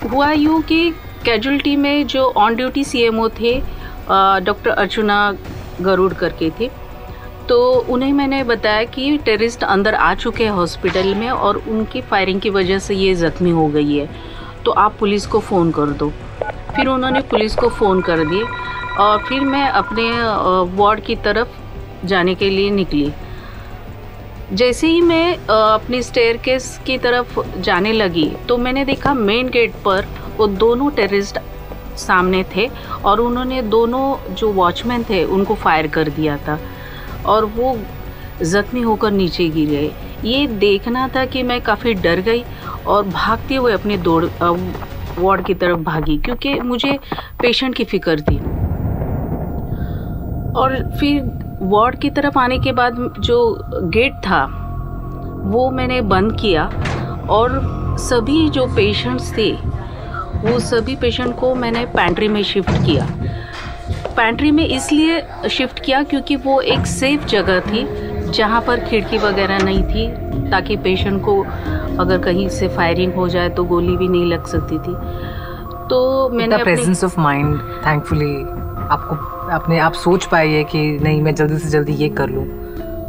हुआ 0.05 0.31
यूँ 0.31 0.61
कि 0.61 0.89
कैजुअलिटी 1.25 1.75
में 1.75 2.07
जो 2.07 2.23
ऑन 2.37 2.55
ड्यूटी 2.55 2.83
सीएमओ 2.83 3.27
थे 3.39 3.59
डॉक्टर 4.09 4.69
अर्चुना 4.69 5.17
गरुड़ 5.81 6.13
करके 6.13 6.49
थे। 6.59 6.69
तो 7.49 7.57
उन्हें 7.89 8.11
मैंने 8.13 8.43
बताया 8.43 8.83
कि 8.85 9.17
टेररिस्ट 9.25 9.63
अंदर 9.63 9.95
आ 9.95 10.13
चुके 10.15 10.43
हैं 10.43 10.51
हॉस्पिटल 10.51 11.13
में 11.15 11.29
और 11.29 11.57
उनकी 11.57 12.01
फायरिंग 12.01 12.39
की 12.41 12.49
वजह 12.49 12.79
से 12.79 12.95
ये 12.95 13.13
ज़ख्मी 13.15 13.49
हो 13.51 13.67
गई 13.67 13.97
है। 13.97 14.09
तो 14.65 14.71
आप 14.73 14.95
पुलिस 14.99 15.25
को 15.27 15.39
फ़ोन 15.39 15.71
कर 15.71 15.89
दो। 15.99 16.09
फिर 16.75 16.87
उन्होंने 16.87 17.21
पुलिस 17.31 17.55
को 17.55 17.69
फ़ोन 17.69 18.01
कर 18.01 18.25
दिए 18.25 18.43
और 18.99 19.23
फिर 19.23 19.41
मैं 19.41 19.67
अपने 19.69 20.09
वार्ड 20.77 20.99
की 20.99 21.15
तरफ़ 21.25 22.05
जाने 22.07 22.35
के 22.35 22.49
लिए 22.49 22.69
निकली। 22.71 23.11
जैसे 24.51 24.87
ही 24.87 24.99
मैं 25.01 25.35
अपनी 25.37 26.01
स्टेयर 26.03 26.37
की 26.85 26.97
तरफ़ 26.97 27.39
जाने 27.59 27.91
लगी 27.91 28.25
तो 28.47 28.57
मैंने 28.57 28.83
देखा 28.85 29.13
मेन 29.13 29.47
गेट 29.49 29.73
पर 29.85 30.05
वो 30.37 30.47
दोनों 30.47 30.89
टेररिस्ट 30.91 31.39
सामने 31.97 32.43
थे 32.55 32.67
और 33.05 33.19
उन्होंने 33.19 33.61
दोनों 33.63 34.33
जो 34.35 34.51
वॉचमैन 34.53 35.03
थे, 35.03 35.23
उनको 35.25 35.55
फायर 35.55 35.87
कर 35.87 36.09
दिया 36.09 36.37
था 36.37 36.59
और 37.25 37.45
वो 37.47 37.77
ज़ख्मी 38.43 38.81
होकर 38.81 39.11
नीचे 39.11 39.47
गिर 39.49 39.69
गए। 39.69 39.91
ये 40.23 40.45
देखना 40.59 41.07
था 41.15 41.25
कि 41.25 41.43
मैं 41.43 41.59
काफ़ी 41.61 41.93
डर 41.95 42.21
गई 42.21 42.43
और 42.87 43.07
भागते 43.07 43.55
हुए 43.55 43.73
अपने 43.73 43.97
दौड़ 43.99 44.25
वार्ड 44.25 45.45
की 45.45 45.53
तरफ़ 45.53 45.79
भागी, 45.79 46.17
क्योंकि 46.17 46.53
मुझे 46.61 46.97
पेशेंट 47.41 47.75
की 47.75 47.83
फ़िक्र 47.85 48.21
थी। 48.21 48.37
और 50.53 50.75
फिर 50.99 51.21
वार्ड 51.61 51.99
की 51.99 52.09
तरफ़ 52.09 52.37
आने 52.39 52.59
के 52.59 52.71
बाद 52.71 52.95
जो 53.19 53.37
गेट 53.93 54.13
था 54.27 54.45
वो 55.45 55.69
मैंने 55.71 56.01
बंद 56.01 56.37
किया 56.39 56.65
और 57.29 57.61
सभी 57.99 58.49
जो 58.49 58.65
पेशेंट्स 58.65 59.31
थे 59.37 59.51
वो 60.41 60.59
सभी 60.59 60.95
पेशेंट 60.95 61.35
को 61.39 61.53
मैंने 61.55 61.85
पैंट्री 61.85 62.27
में 62.27 62.41
शिफ्ट 62.43 62.71
किया। 62.85 63.07
पैंट्री 64.17 64.51
में 64.51 64.65
इसलिए 64.67 65.21
शिफ्ट 65.49 65.79
किया 65.79 66.03
क्योंकि 66.03 66.35
वो 66.35 66.59
एक 66.61 66.85
सेफ़ 66.85 67.25
जगह 67.25 67.59
थी 67.59 67.87
जहाँ 68.31 68.61
पर 68.61 68.79
खिड़की 68.79 69.17
वगैरह 69.17 69.63
नहीं 69.63 69.83
थी 69.83 70.07
ताकि 70.51 70.77
पेशेंट 70.77 71.21
को 71.23 71.41
अगर 71.99 72.17
कहीं 72.17 72.47
से 72.49 72.67
फायरिंग 72.67 73.13
हो 73.13 73.27
जाए 73.27 73.49
तो 73.49 73.63
गोली 73.63 73.97
भी 73.97 74.07
नहीं 74.07 74.25
लग 74.25 74.45
सकती 74.45 74.77
थी। 74.77 74.93
तो 75.89 76.29
मैंने 76.29 76.63
प्रेजेंस 76.63 77.03
ऑफ़ 77.03 77.19
माइंड 77.19 77.59
थैंकफुली 77.85 78.35
आपको 78.91 79.15
अपने 79.51 79.79
आप 79.79 79.93
सोच 79.93 80.25
पाई 80.25 80.51
है 80.51 80.63
कि 80.63 80.79
नहीं 81.03 81.21
मैं 81.21 81.35
जल्दी 81.35 81.57
से 81.57 81.69
जल्दी 81.69 81.93
ये 81.93 82.09
कर 82.09 82.29
लूँ। 82.29 82.45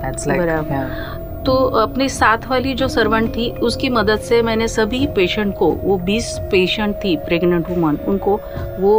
दैट्स 0.03 0.27
लाइक 0.29 1.43
तो 1.47 1.53
अपने 1.81 2.09
साथ 2.09 2.47
वाली 2.49 2.75
जो 2.75 2.89
सर्वेंट 2.89 3.29
थी 3.31 3.51
उसकी 3.63 3.89
मदद 3.89 4.21
से 4.21 4.41
मैंने 4.43 4.69
सभी 4.69 5.07
पेशेंट 5.07 5.55
को 5.57 5.71
वो 5.73 5.99
20 5.99 6.31
पेशेंट 6.51 6.95
थी 6.95 7.17
प्रेग्नेंट 7.17 7.71
वुमन 7.71 7.97
उनको 8.09 8.35
वो 8.81 8.95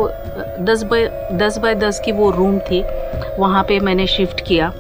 10 0.66 0.84
बाय 0.84 1.08
10 1.34 1.58
बाय 1.58 1.76
10 1.76 2.00
की 2.06 2.12
वो 2.12 2.30
रूम 2.32 2.60
थी 2.60 2.84
वहाँ 3.40 3.64
पे 3.64 3.80
मैंने 3.80 4.08
शिफ्ट 4.08 4.42
किया। 4.48 4.72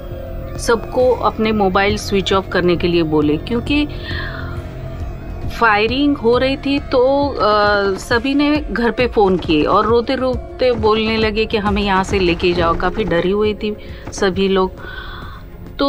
सबको 0.58 1.12
अपने 1.12 1.52
मोबाइल 1.52 1.98
स्विच 1.98 2.34
ऑफ़ 2.34 2.50
करने 2.50 2.76
के 2.76 2.88
लिए 2.88 3.04
बोले 3.04 3.38
क्योंकि 3.38 3.88
फायरिंग 5.60 6.18
हो 6.18 6.38
रही 6.38 6.58
थी 6.58 6.78
तो 6.92 7.00
आ, 7.30 7.98
सभी 7.98 8.34
ने 8.36 8.56
घर 8.72 8.92
पे 8.92 9.08
फ़ोन 9.08 9.38
किए 9.38 9.64
और 9.66 9.86
रोते 9.86 10.16
रोते 10.16 10.72
बोलने 10.82 11.16
लगे 11.18 11.46
कि 11.46 11.58
हमें 11.58 11.82
यहाँ 11.82 12.04
से 12.04 12.20
लेके 12.20 12.52
जाओ। 12.54 12.76
काफ़ी 12.78 13.04
डरी 13.04 13.32
हुई 13.32 13.54
थी 13.54 13.76
सभी 14.14 14.48
लोग। 14.48 14.72
तो 15.80 15.88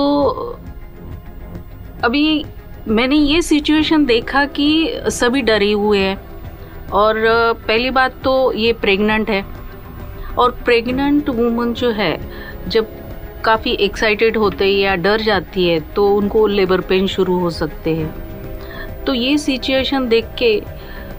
अभी 2.04 2.44
मैंने 2.88 3.16
ये 3.16 3.42
सिचुएशन 3.42 4.04
देखा 4.06 4.44
कि 4.44 4.68
सभी 5.10 5.42
डरे 5.42 5.70
हुए 5.72 5.98
हैं 5.98 6.16
और 6.92 7.16
पहली 7.66 7.90
बात 7.90 8.14
तो 8.25 8.52
ये 8.52 8.72
प्रेग्नेंट 8.82 9.30
है 9.30 9.44
और 10.38 10.50
प्रेग्नेंट 10.64 11.28
वूमन 11.30 11.72
जो 11.75 11.90
है 11.90 12.16
जब 12.68 12.96
काफ़ी 13.44 13.72
एक्साइटेड 13.80 14.37
होते 14.37 14.64
हैं 14.64 14.78
या 14.80 14.94
डर 14.96 15.20
जाती 15.22 15.68
है 15.68 15.78
तो 15.94 16.08
उनको 16.16 16.46
लेबर 16.46 16.80
पेन 16.80 17.06
शुरू 17.06 17.38
हो 17.38 17.50
सकते 17.50 17.94
हैं। 17.94 18.27
तो 19.08 19.12
ये 19.14 19.36
सिचुएशन 19.38 20.08
देख 20.08 20.24
के 20.38 20.50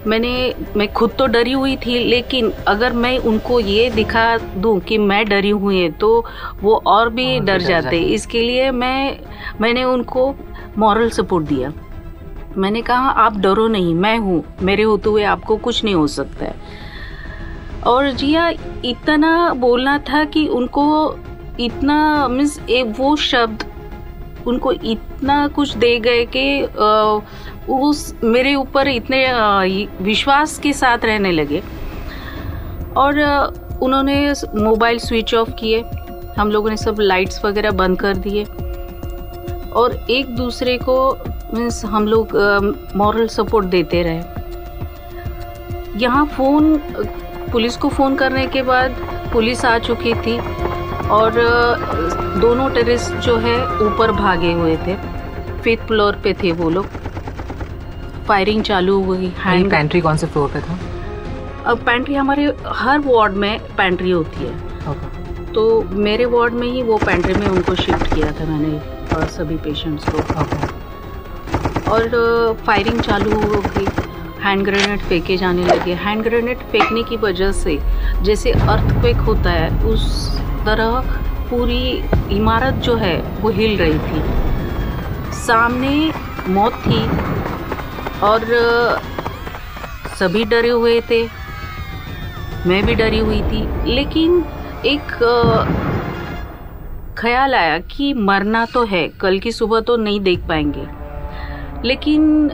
मैंने 0.07 0.53
मैं 0.77 0.87
खुद 0.93 1.11
तो 1.17 1.25
डरी 1.27 1.51
हुई 1.51 1.75
थी 1.75 1.97
लेकिन 1.99 2.51
अगर 2.67 2.93
मैं 2.93 3.17
उनको 3.19 3.59
ये 3.59 3.89
दिखा 3.89 4.25
दूँ 4.37 4.79
कि 4.79 4.97
मैं 4.97 5.23
डरी 5.29 5.49
हुई 5.49 5.79
है 5.79 5.89
तो 5.91 6.09
वो 6.61 6.75
और 6.87 7.09
भी 7.09 7.25
और 7.39 7.45
डर 7.45 7.61
जाते। 7.61 7.99
इसके 8.13 8.41
लिए 8.41 8.69
मैं 8.71 9.17
मैंने 9.61 9.83
उनको 9.83 10.33
मॉरल 10.77 11.09
सपोर्ट 11.09 11.47
दिया। 11.47 11.71
मैंने 12.57 12.81
कहा 12.81 13.09
आप 13.23 13.37
डरो 13.37 13.67
नहीं 13.67 13.95
मैं 13.95 14.17
हूँ 14.17 14.43
मेरे 14.61 14.83
होते 14.83 15.09
हुए 15.09 15.23
आपको 15.23 15.57
कुछ 15.57 15.83
नहीं 15.83 15.95
हो 15.95 16.05
सकता 16.07 16.45
है। 16.45 16.55
और 17.87 18.11
जिया 18.11 18.49
इतना 18.85 19.53
बोलना 19.55 19.97
था 20.09 20.23
कि 20.25 20.47
उनको 20.47 20.85
इतना 21.59 22.27
मीन्स 22.27 22.59
वो 22.99 23.15
शब्द 23.15 23.63
उनको 24.47 24.71
इतना 24.71 25.47
कुछ 25.47 25.75
दे 25.77 25.99
गए 25.99 26.25
कि 26.25 26.43
उस 27.69 28.15
मेरे 28.23 28.55
ऊपर 28.55 28.87
इतने 28.87 29.25
विश्वास 30.01 30.57
के 30.59 30.73
साथ 30.73 31.05
रहने 31.05 31.31
लगे। 31.31 31.61
और 32.97 33.19
उन्होंने 33.81 34.33
मोबाइल 34.55 34.99
स्विच 34.99 35.33
ऑफ़ 35.35 35.51
किए। 35.51 35.83
हम 36.37 36.51
लोगों 36.51 36.69
ने 36.69 36.77
सब 36.77 36.95
लाइट्स 36.99 37.45
वगैरह 37.45 37.71
बंद 37.71 37.99
कर 37.99 38.17
दिए। 38.17 38.43
और 39.71 40.05
एक 40.09 40.35
दूसरे 40.35 40.77
को 40.77 40.97
मीन्स 41.53 41.85
हम 41.85 42.07
लोग 42.07 42.35
मॉरल 42.95 43.27
सपोर्ट 43.27 43.65
देते 43.65 44.03
रहे। 44.03 44.23
यहाँ 45.99 46.25
फ़ोन, 46.25 46.77
पुलिस 47.51 47.77
को 47.77 47.89
फ़ोन 47.89 48.15
करने 48.15 48.47
के 48.47 48.61
बाद 48.61 48.95
पुलिस 49.33 49.65
आ 49.65 49.79
चुकी 49.79 50.13
थी। 50.13 50.39
और 51.09 51.31
दोनों 52.41 52.69
टेरिस 52.69 53.11
जो 53.11 53.37
है 53.37 53.55
ऊपर 53.65 54.11
भागे 54.11 54.51
हुए 54.53 54.77
थे। 54.77 54.95
फिफ्थ 55.61 55.87
फ्लोर 55.87 56.13
पे 56.23 56.33
थे 56.33 56.51
वो 56.51 56.69
लोग। 56.69 56.85
फायरिंग 58.29 58.63
चालू 58.63 59.01
हुई 59.03 59.33
हैंड 59.37 59.69
पेंट्री 59.71 60.01
कौन 60.01 60.17
से 60.17 60.27
फ्लोर 60.27 60.49
पे 60.53 60.59
था? 60.61 60.79
अब 61.65 61.77
पेंट्री 61.85 62.15
हमारे 62.15 62.43
हर 62.75 62.99
वार्ड 63.05 63.33
में 63.35 63.59
पेंट्री 63.77 64.11
होती 64.11 64.45
है। 64.45 64.53
Okay. 64.89 65.53
तो 65.53 65.61
मेरे 65.99 66.25
वार्ड 66.33 66.53
में 66.53 66.67
ही 66.67 66.81
वो 66.83 66.97
पेंट्री 66.97 67.33
में 67.33 67.47
उनको 67.47 67.75
शिफ्ट 67.75 68.13
किया 68.13 68.31
था 68.39 68.45
मैंने 68.45 69.27
सभी 69.29 69.55
पेशेंट्स 69.63 70.05
को। 70.09 70.17
Okay. 70.43 70.69
और 71.89 72.55
फायरिंग 72.65 72.99
चालू 73.01 73.31
हो 73.33 73.61
गई 73.67 73.87
हैंड 74.43 74.63
ग्रेनेड 74.65 74.99
फेंके 75.01 75.37
जाने 75.37 75.63
लगे। 75.65 75.93
हैंड 76.03 76.23
ग्रेनेड 76.23 76.57
फेंकने 76.71 77.03
की 77.03 77.17
वजह 77.23 77.51
से 77.51 77.77
जैसे 78.23 78.51
अर्थक्वेक 78.51 79.17
होता 79.27 79.51
है 79.51 79.69
उस 79.85 80.05
तरह 80.65 80.99
पूरी 81.49 81.83
इमारत 82.35 82.73
जो 82.85 82.95
है 82.95 83.15
वो 83.41 83.49
हिल 83.51 83.77
रही 83.77 83.99
थी। 83.99 85.33
सामने 85.37 86.11
मौत 86.49 86.73
थी 86.85 87.01
और 88.23 88.45
सभी 90.19 90.43
डरे 90.45 90.69
हुए 90.69 90.99
थे। 91.01 91.23
मैं 92.67 92.85
भी 92.85 92.95
डरी 92.95 93.19
हुई 93.19 93.41
थी। 93.41 93.93
लेकिन 93.93 94.43
एक 94.85 95.11
ख्याल 97.17 97.55
आया 97.55 97.77
कि 97.91 98.13
मरना 98.13 98.65
तो 98.65 98.83
है, 98.85 99.07
कल 99.21 99.39
की 99.39 99.51
सुबह 99.51 99.79
तो 99.79 99.95
नहीं 99.97 100.19
देख 100.19 100.39
पाएँगे। 100.47 100.87
लेकिन 101.87 102.49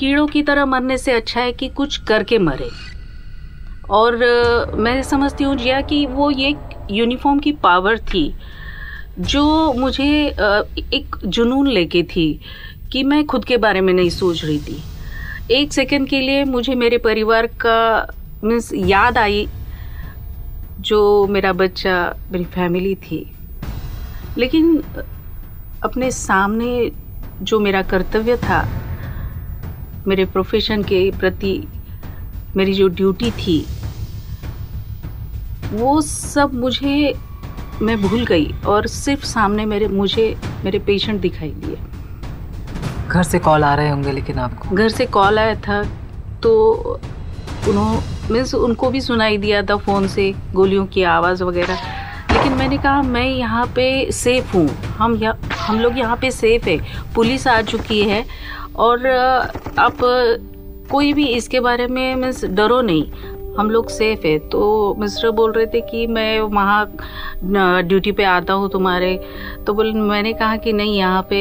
कीड़ों 0.00 0.26
की 0.26 0.42
तरह 0.42 0.66
मरने 0.66 0.98
से 0.98 1.12
अच्छा 1.12 1.40
है 1.40 1.52
कि 1.52 1.68
कुछ 1.68 1.96
करके 1.98 2.38
मरे। 2.38 2.70
और 3.90 4.16
मैं 4.76 5.02
समझती 5.02 5.44
हूँ 5.44 5.56
जिया 5.56 5.80
कि 5.80 6.04
वो 6.06 6.30
ये 6.30 6.54
यूनिफॉर्म 6.90 7.38
की 7.38 7.52
पावर 7.62 7.98
थी, 7.98 8.34
जो 9.18 9.72
मुझे 9.72 10.06
एक 10.94 11.16
जुनून 11.24 11.68
लेके 11.68 12.02
थी 12.02 12.28
कि 12.92 13.02
मैं 13.02 13.24
खुद 13.26 13.44
के 13.44 13.56
बारे 13.56 13.80
में 13.80 13.92
नहीं 13.92 14.10
सोच 14.10 14.44
रही 14.44 14.58
थी। 14.58 14.82
एक 15.50 15.72
सेकंड 15.72 16.08
के 16.08 16.20
लिए 16.20 16.44
मुझे 16.44 16.74
मेरे 16.74 16.98
परिवार 16.98 17.46
का 17.46 18.06
मीन्स 18.44 18.72
याद 18.74 19.18
आई, 19.18 19.48
जो 20.80 21.26
मेरा 21.26 21.52
बच्चा, 21.52 22.14
मेरी 22.32 22.44
फैमिली 22.44 22.94
थी। 22.94 23.32
लेकिन, 24.38 24.82
अपने 25.82 26.10
सामने 26.10 26.90
जो 27.42 27.60
मेरा 27.60 27.82
कर्तव्य 27.82 28.36
था, 28.36 28.68
मेरे 30.06 30.24
प्रोफेशन 30.24 30.82
के 30.82 31.10
प्रति 31.10 31.68
मेरी 32.56 32.72
जो 32.72 32.88
ड्यूटी 32.88 33.30
थी, 33.30 33.66
वो 35.72 36.00
सब 36.00 36.54
मुझे, 36.54 37.14
मैं 37.82 38.02
भूल 38.02 38.24
गई 38.24 38.52
और 38.66 38.86
सिर्फ़ 38.86 39.24
सामने 39.24 39.64
मेरे, 39.64 39.88
मुझे 39.88 40.36
मेरे 40.64 40.78
पेशेंट 40.78 41.20
दिखाई 41.20 41.50
दिए। 41.50 41.76
घर 43.08 43.22
से 43.22 43.38
कॉल 43.38 43.64
आ 43.64 43.74
रहे 43.74 43.88
होंगे 43.90 44.12
लेकिन 44.12 44.38
आपको? 44.38 44.74
घर 44.76 44.88
से 44.88 45.06
कॉल 45.08 45.38
आया 45.38 45.54
था 45.58 45.82
तो 46.42 46.52
उन्होंने 47.68 48.32
मीन्स 48.32 48.54
उनको 48.54 48.90
भी 48.90 49.00
सुनाई 49.00 49.36
दिया 49.38 49.62
था 49.62 49.76
फ़ोन 49.76 50.06
से, 50.08 50.32
गोलियों 50.54 50.84
की 50.86 51.02
आवाज़ 51.04 51.42
वगैरह। 51.44 51.78
लेकिन 52.32 52.52
मैंने 52.52 52.78
कहा, 52.78 53.02
मैं 53.02 53.24
यहाँ 53.24 53.64
पे 53.76 54.10
सेफ़ 54.12 54.56
हूँ। 54.56 54.68
हम 54.98 55.14
यहाँ 55.16 55.38
हम 55.58 55.78
लोग 55.80 55.98
यहाँ 55.98 56.16
पे 56.16 56.30
सेफ़ 56.30 56.68
है। 56.68 56.78
पुलिस 57.14 57.46
आ 57.46 57.60
चुकी 57.62 58.00
है 58.02 58.24
और 58.76 59.06
आप 59.78 59.98
कोई 60.90 61.12
भी 61.12 61.26
इसके 61.28 61.60
बारे 61.60 61.86
में 61.86 62.14
मीन्स 62.14 62.44
डरो 62.44 62.80
नहीं। 62.82 63.56
हम 63.58 63.70
लोग 63.70 63.88
सेफ़ 63.90 64.26
है। 64.26 64.38
तो 64.48 64.94
मिस्टर 64.98 65.30
बोल 65.30 65.52
रहे 65.52 65.66
थे 65.66 65.80
कि 65.80 66.06
मैं 66.06 66.40
वहाँ 66.40 66.84
ड्यूटी 67.82 68.12
पे 68.12 68.24
आता 68.24 68.52
हूँ 68.52 68.68
तुम्हारे। 68.70 69.14
तो 69.66 69.74
बोल, 69.74 69.92
मैंने 69.92 70.32
कहा 70.32 70.56
कि 70.56 70.72
नहीं, 70.72 70.96
यहाँ 70.98 71.22
पे 71.22 71.40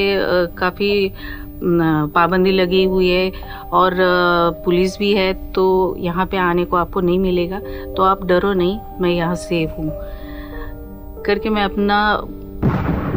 काफ़ी 0.57 1.11
पाबंदी 1.61 2.51
लगी 2.51 2.83
हुई 2.83 3.09
है 3.09 3.31
और 3.73 3.95
पुलिस 4.65 4.97
भी 4.97 5.11
है 5.13 5.33
तो 5.53 5.95
यहाँ 5.99 6.25
पे 6.25 6.37
आने 6.37 6.65
को 6.65 6.77
आपको 6.77 7.01
नहीं 7.01 7.19
मिलेगा 7.19 7.59
तो 7.95 8.03
आप 8.03 8.25
डरो 8.25 8.53
नहीं, 8.53 8.79
मैं 9.01 9.09
यहाँ 9.09 9.35
सेफ़ 9.35 9.71
हूँ। 9.71 9.91
करके 11.25 11.49
मैं 11.49 11.63
अपना 11.63 11.99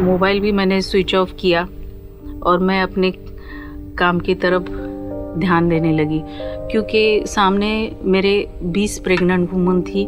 मोबाइल 0.01 0.39
भी 0.39 0.51
मैंने 0.51 0.81
स्विच 0.81 1.15
ऑफ़ 1.15 1.33
किया 1.35 1.67
और 2.43 2.59
मैं 2.59 2.81
अपने 2.83 3.11
काम 3.97 4.19
की 4.19 4.35
तरफ़ 4.35 4.69
ध्यान 5.39 5.69
देने 5.69 5.91
लगी, 5.93 6.21
क्योंकि 6.71 7.23
सामने 7.27 7.69
मेरे 8.03 8.33
20 8.73 8.97
प्रेग्नेंट 8.99 9.49
वुमन 9.53 9.81
थी, 9.81 10.05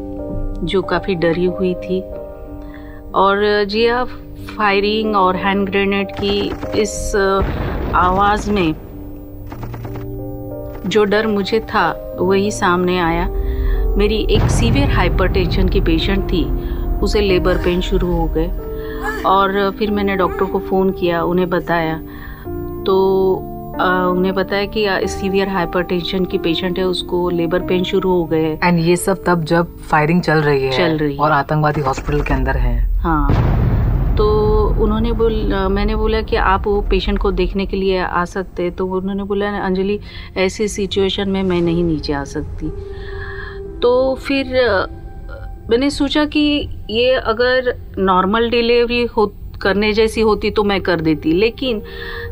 जो 0.66 0.82
काफ़ी 0.82 1.16
डरी 1.16 1.46
हुई 1.46 1.74
थी। 1.76 2.02
और, 3.14 3.64
जी, 3.64 3.86
आप 3.88 4.08
फायरिंग 4.58 5.16
और 5.16 5.36
हैंड 5.36 5.70
ग्रेनेड 5.70 6.12
की 6.12 6.40
इस 6.82 7.12
आवाज़ 7.96 8.52
में 8.52 8.76
जो 10.86 11.04
डर 11.04 11.28
मुझे 11.28 11.60
था 11.60 12.18
वही 12.20 12.52
सामने 12.52 13.00
आया। 13.00 13.28
मेरी 13.98 14.28
एक 14.30 14.42
सीवियर 14.42 14.90
हाइपरटेंशन 14.92 15.70
की 15.70 15.82
पेशेंट 15.82 16.24
थी। 16.24 16.46
उसे 17.00 17.22
लेबर 17.22 17.58
पेन 17.58 17.82
शुरू 17.82 18.12
हो 18.12 18.26
गए। 18.26 18.52
और 19.26 19.76
फिर 19.80 19.92
मैंने 19.92 20.16
डॉक्टर 20.16 20.46
को 20.46 20.60
फ़ोन 20.60 20.92
किया 20.92 21.24
उन्हें 21.24 21.50
बताया। 21.50 22.02
तो 22.86 23.50
आ, 23.82 24.06
उन्हें 24.06 24.34
बताया 24.36 24.66
कि 24.66 25.08
सीवियर 25.08 25.50
हाइपरटेंशन 25.50 26.26
की 26.26 26.38
पेशेंट 26.38 26.80
है 26.80 26.86
उसको 26.86 27.30
लेबर 27.30 27.60
पेन 27.60 27.84
शुरू 27.84 28.12
हो 28.12 28.26
गए 28.26 28.60
एंड 28.64 28.80
ये 28.80 28.96
सब 28.96 29.24
तब 29.28 29.44
जब 29.44 29.78
फायरिंग 29.78 30.22
चल 30.22 30.38
रही 30.42 30.64
है 30.64 30.78
चल 30.78 30.98
रही 30.98 31.16
है। 31.16 31.20
और 31.20 31.32
आतंकवादी 31.32 31.82
हॉस्पिटल 31.82 32.22
के 32.22 32.34
अंदर 32.34 32.58
है। 32.58 32.96
हाँ। 32.96 33.30
तो 34.16 34.53
उन्होंने 34.74 35.12
बोल 35.14 35.34
मैंने 35.72 35.96
बोला 35.96 36.22
कि 36.22 36.36
आप 36.36 36.68
वो 36.68 36.82
पेशेंट 36.90 37.20
को 37.20 37.32
देखने 37.34 37.66
के 37.66 37.78
लिए 37.78 37.98
आ 37.98 38.24
सकते 38.26 38.70
तो 38.72 38.86
उन्होंने 38.88 39.24
बोला, 39.24 39.50
अंजलि, 39.58 40.00
ऐसी 40.38 40.68
सिचुएशन 40.68 41.30
में 41.30 41.44
मैं 41.44 41.62
नहीं 41.62 41.84
नीचे 41.84 42.14
आ 42.14 42.24
सकती। 42.26 42.70
तो 43.80 44.16
फिर 44.16 44.46
मैंने 45.70 45.90
सोचा 45.90 46.26
कि 46.26 46.42
ये 46.90 47.12
अगर 47.14 47.74
नॉर्मल 48.00 48.50
डिलीवरी 48.50 49.04
हो, 49.06 49.26
करने 49.62 49.92
जैसी 49.94 50.22
होती 50.22 50.52
तो 50.52 50.64
मैं 50.64 50.80
कर 50.82 51.02
देती, 51.02 51.32
लेकिन 51.34 51.82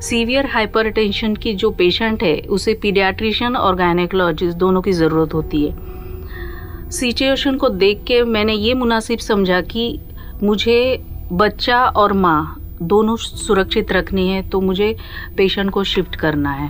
सीवियर 0.02 0.46
हाइपरटेंशन 0.46 1.36
की 1.36 1.54
जो 1.54 1.70
पेशेंट 1.72 2.24
है, 2.24 2.40
उसे 2.50 2.74
पीडियाट्रिशियन 2.74 3.56
और 3.56 3.76
गायनेकोलॉजिस्ट 3.76 4.58
दोनों 4.58 4.82
की 4.82 4.92
ज़रूरत 4.92 5.34
होती 5.34 5.66
है। 5.66 6.90
सिचुएशन 6.92 7.58
को 7.58 7.70
देख 7.70 8.04
के 8.08 8.22
मैंने 8.26 8.54
ये 8.54 8.74
मुनासिब 8.74 9.20
समझा 9.20 9.62
कि 9.62 10.00
मुझे 10.44 11.04
बच्चा 11.32 11.84
और 11.88 12.14
माँ 12.14 12.58
दोनों 12.82 13.16
सुरक्षित 13.16 13.92
रखनी 13.92 14.28
है 14.30 14.42
तो 14.50 14.62
मुझे 14.62 14.96
पेशेंट 15.38 15.70
को 15.72 15.84
शिफ्ट 15.84 16.16
करना 16.16 16.52
है। 16.52 16.70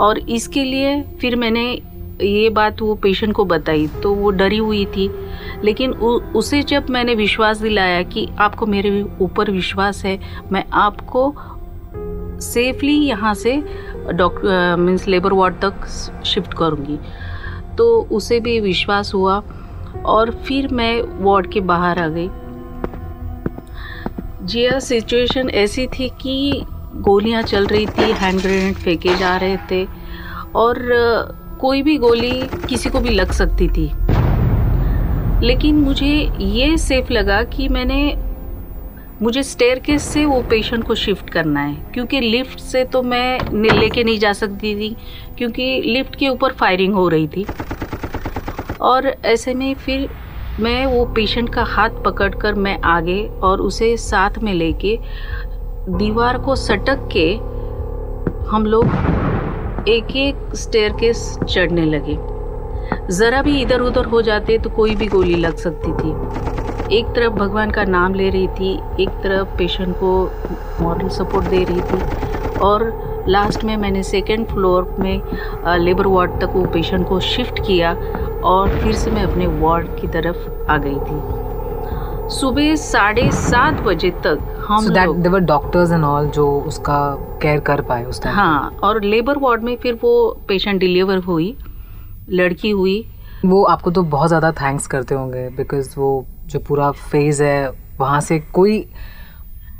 और 0.00 0.18
इसके 0.18 0.64
लिए 0.64 1.00
फिर 1.20 1.36
मैंने 1.36 1.64
ये 2.22 2.48
बात 2.50 2.82
वो 2.82 2.94
पेशेंट 2.94 3.32
को 3.34 3.44
बताई 3.44 3.86
तो 4.02 4.14
वो 4.14 4.30
डरी 4.30 4.56
हुई 4.56 4.84
थी। 4.86 5.08
लेकिन 5.64 5.92
उ, 5.92 6.08
उसे 6.36 6.62
जब 6.62 6.90
मैंने 6.90 7.14
विश्वास 7.14 7.58
दिलाया 7.58 8.02
कि 8.02 8.28
आपको 8.40 8.66
मेरे 8.66 9.02
ऊपर 9.20 9.50
विश्वास 9.50 10.04
है 10.04 10.18
मैं 10.52 10.64
आपको 10.72 11.34
सेफली 12.42 12.96
यहाँ 12.98 13.34
से 13.34 13.56
डॉक्टर 14.12 14.76
मीन्स 14.76 15.08
लेबर 15.08 15.32
वार्ड 15.32 15.60
तक 15.64 15.86
शिफ्ट 16.26 16.54
करूँगी। 16.54 16.98
तो 17.78 17.96
उसे 18.12 18.40
भी 18.40 18.60
विश्वास 18.60 19.14
हुआ 19.14 19.42
और 20.06 20.30
फिर 20.46 20.68
मैं 20.68 21.22
वार्ड 21.24 21.50
के 21.52 21.60
बाहर 21.62 21.98
आ 21.98 22.08
गई। 22.08 22.28
जिया 24.42 24.78
सिचुएशन 24.78 25.50
ऐसी 25.50 25.86
थी 25.88 26.08
कि 26.20 26.62
गोलियाँ 26.96 27.42
चल 27.42 27.66
रही 27.66 27.86
थी 27.88 28.10
हैंड 28.12 28.40
ग्रेनेड 28.40 28.74
फेंके 28.74 29.14
जा 29.16 29.36
रहे 29.36 29.56
थे 29.70 29.84
और 30.54 30.78
कोई 31.60 31.82
भी 31.82 31.96
गोली 31.98 32.32
किसी 32.68 32.90
को 32.90 33.00
भी 33.00 33.10
लग 33.10 33.32
सकती 33.32 33.68
थी। 33.68 33.90
लेकिन 35.46 35.76
मुझे 35.76 36.12
ये 36.40 36.76
सेफ़ 36.78 37.12
लगा 37.12 37.42
कि 37.44 37.68
मैंने, 37.68 38.14
मुझे 39.22 39.42
स्टेयर 39.42 39.78
केस 39.78 40.02
से 40.02 40.24
वो 40.24 40.40
पेशेंट 40.42 40.84
को 40.84 40.94
शिफ्ट 40.94 41.30
करना 41.30 41.60
है, 41.60 41.74
क्योंकि 41.94 42.20
लिफ्ट 42.20 42.58
से 42.58 42.84
तो 42.84 43.02
मैं 43.02 43.38
लेके 43.72 44.04
नहीं 44.04 44.18
जा 44.18 44.32
सकती 44.32 44.74
थी, 44.74 44.96
क्योंकि 45.38 45.80
लिफ्ट 45.82 46.16
के 46.16 46.28
ऊपर 46.28 46.52
फायरिंग 46.52 46.94
हो 46.94 47.08
रही 47.08 47.28
थी। 47.28 47.46
और 48.80 49.06
ऐसे 49.24 49.54
में 49.54 49.74
फिर 49.74 50.08
मैं 50.60 50.84
वो 50.86 51.04
पेशेंट 51.14 51.48
का 51.54 51.62
हाथ 51.64 51.90
पकड़कर 52.04 52.54
मैं 52.54 52.76
आगे 52.84 53.22
और 53.42 53.60
उसे 53.60 53.96
साथ 53.96 54.38
में 54.42 54.52
लेके 54.54 54.96
दीवार 55.88 56.38
को 56.38 56.56
सटक 56.56 57.08
के 57.12 57.30
हम 58.50 58.66
लोग 58.66 59.86
एक 59.88 60.16
एक 60.16 60.54
स्टेयर 60.56 60.92
केस 60.92 61.22
चढ़ने 61.48 61.84
लगे। 61.84 62.18
ज़रा 63.14 63.40
भी 63.42 63.60
इधर 63.62 63.80
उधर 63.80 64.04
हो 64.06 64.22
जाते 64.22 64.58
तो 64.58 64.70
कोई 64.70 64.94
भी 64.94 65.06
गोली 65.06 65.36
लग 65.36 65.56
सकती 65.56 65.92
थी। 65.92 66.10
एक 66.98 67.14
तरफ़ 67.16 67.32
भगवान 67.34 67.70
का 67.70 67.84
नाम 67.84 68.14
ले 68.14 68.28
रही 68.30 68.48
थी, 68.48 68.72
एक 69.02 69.10
तरफ़ 69.22 69.56
पेशेंट 69.58 69.94
को 70.00 70.12
मॉरल 70.80 71.08
सपोर्ट 71.08 71.46
दे 71.46 71.62
रही 71.64 71.80
थी 71.82 72.02
और 72.60 73.24
लास्ट 73.28 73.64
में 73.64 73.76
मैंने 73.76 74.02
सेकेंड 74.02 74.46
फ्लोर 74.46 74.94
में 74.98 75.22
लेबर 75.78 76.06
वार्ड 76.06 76.40
तक 76.40 76.52
वो 76.54 76.64
पेशेंट 76.72 77.08
को 77.08 77.20
शिफ्ट 77.20 77.58
किया 77.66 77.92
और 78.44 78.78
फिर 78.80 78.92
से 78.92 79.10
मैं 79.10 79.22
अपने 79.22 79.46
वार्ड 79.60 79.86
की 80.00 80.08
तरफ़ 80.08 80.70
आ 80.70 80.76
गई 80.78 80.98
थी। 81.00 82.30
सुबह 82.30 82.74
साढ़े 82.76 83.30
सात 83.32 83.80
बजे 83.82 84.10
तक 84.26 84.38
हम 84.68 84.86
so 84.86 85.40
doctors 85.46 85.92
and 85.92 86.04
all 86.04 86.30
जो 86.34 86.46
उसका 86.66 86.98
केयर 87.42 87.60
कर 87.60 87.80
पाए 87.82 88.04
उस 88.04 88.22
टाइम 88.22 88.34
हाँ 88.34 88.76
और 88.84 89.02
लेबर 89.04 89.38
वार्ड 89.38 89.62
में 89.62 89.76
फिर 89.76 89.94
वो 90.02 90.14
पेशेंट 90.48 90.80
डिलीवर 90.80 91.18
हुई 91.24 91.56
लड़की 92.30 92.70
हुई। 92.70 93.04
वो 93.44 93.62
आपको 93.64 93.90
तो 93.90 94.02
बहुत 94.02 94.28
ज़्यादा 94.28 94.52
थैंक्स 94.52 94.86
करते 94.86 95.14
होंगे 95.14 95.48
बिकॉज़ 95.56 95.94
वो 95.98 96.26
जो 96.46 96.58
पूरा 96.58 96.90
फ़ेज़ 96.92 97.42
है 97.42 97.70
वहाँ 98.00 98.20
से 98.20 98.38
कोई 98.54 98.84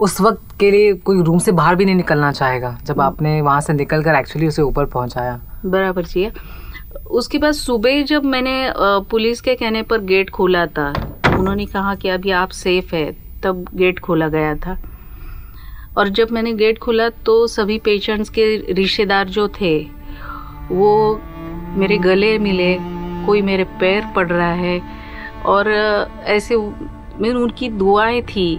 उस 0.01 0.21
वक्त 0.21 0.57
के 0.61 0.71
लिए 0.71 0.93
कोई 0.95 1.23
रूम 1.23 1.39
से 1.39 1.53
बाहर 1.53 1.75
भी 1.77 1.85
नहीं 1.85 1.95
निकलना 1.95 2.31
चाहेगा। 2.33 2.77
जब 2.85 3.01
आपने 3.01 3.41
वहाँ 3.43 3.61
से 3.61 3.73
निकल 3.73 4.03
कर 4.03 4.15
एक्चुअली 4.15 4.49
उसे 4.49 4.63
ऊपर 4.63 4.85
पहुँचाया। 4.87 5.41
बराबर 5.67 6.05
जी 6.05 6.25
उसके 7.11 7.39
बाद 7.39 7.53
सुबह 7.53 8.03
जब 8.03 8.25
मैंने 8.25 8.73
पुलिस 9.11 9.41
के 9.41 9.55
कहने 9.55 9.83
पर 9.83 10.01
गेट 10.01 10.31
खोला 10.31 10.67
था, 10.67 10.89
उन्होंने 11.39 11.67
कहा 11.67 11.95
कि 11.95 12.09
अभी 12.09 12.31
आप 12.31 12.51
सेफ़ 12.51 12.95
है, 12.95 13.11
तब 13.43 13.65
गेट 13.75 13.99
खोला 13.99 14.29
गया 14.29 14.55
था। 14.57 14.77
और 15.99 16.09
जब 16.09 16.31
मैंने 16.31 16.53
गेट 16.53 16.79
खोला 16.79 17.09
तो 17.09 17.47
सभी 17.47 17.79
पेशेंट्स 17.79 18.29
के 18.29 18.45
रिश्तेदार 18.73 19.29
जो 19.29 19.49
थे, 19.61 19.79
वो 20.71 21.21
मेरे 21.77 21.99
गले 21.99 22.39
मिले, 22.39 22.77
कोई 23.27 23.43
मेरे 23.43 23.65
पैर 23.81 24.05
पड़ 24.17 24.29
रहा 24.29 24.53
है, 24.53 24.81
और 25.47 25.71
ऐसे 26.27 26.57
मैं 26.57 27.31
उनकी 27.31 27.69
दुआएँ 27.69 28.23
थी। 28.23 28.55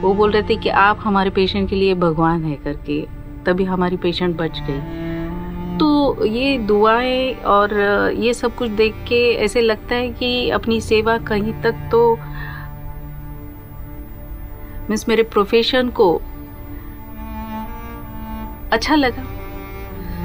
वो 0.00 0.14
बोल 0.14 0.30
रहे 0.30 0.42
थे 0.42 0.56
कि 0.56 0.68
आप 0.68 0.98
हमारे 1.00 1.30
पेशेंट 1.30 1.68
के 1.70 1.76
लिए 1.76 1.94
भगवान 1.94 2.44
है 2.44 2.56
करके, 2.56 3.00
तभी 3.46 3.64
हमारी 3.64 3.96
पेशेंट 3.96 4.36
बच 4.36 4.60
गई। 4.60 5.13
तो 5.78 6.24
ये 6.24 6.58
दुआएँ 6.58 7.34
और 7.34 7.74
ये 8.16 8.34
सब 8.34 8.54
कुछ 8.56 8.70
देख 8.70 8.94
के 9.08 9.20
ऐसे 9.34 9.60
लगता 9.60 9.94
है 9.94 10.10
कि 10.10 10.50
अपनी 10.50 10.80
सेवा 10.80 11.18
कहीं 11.18 11.52
तक 11.62 11.88
तो 11.90 12.16
मीन्स 14.90 15.08
मेरे 15.08 15.22
प्रोफेशन 15.22 15.88
को 15.88 16.14
अच्छा 18.72 18.94
लगा। 18.94 19.24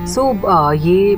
सो 0.05 0.21
so, 0.21 0.49
uh, 0.49 0.85
ये 0.85 1.17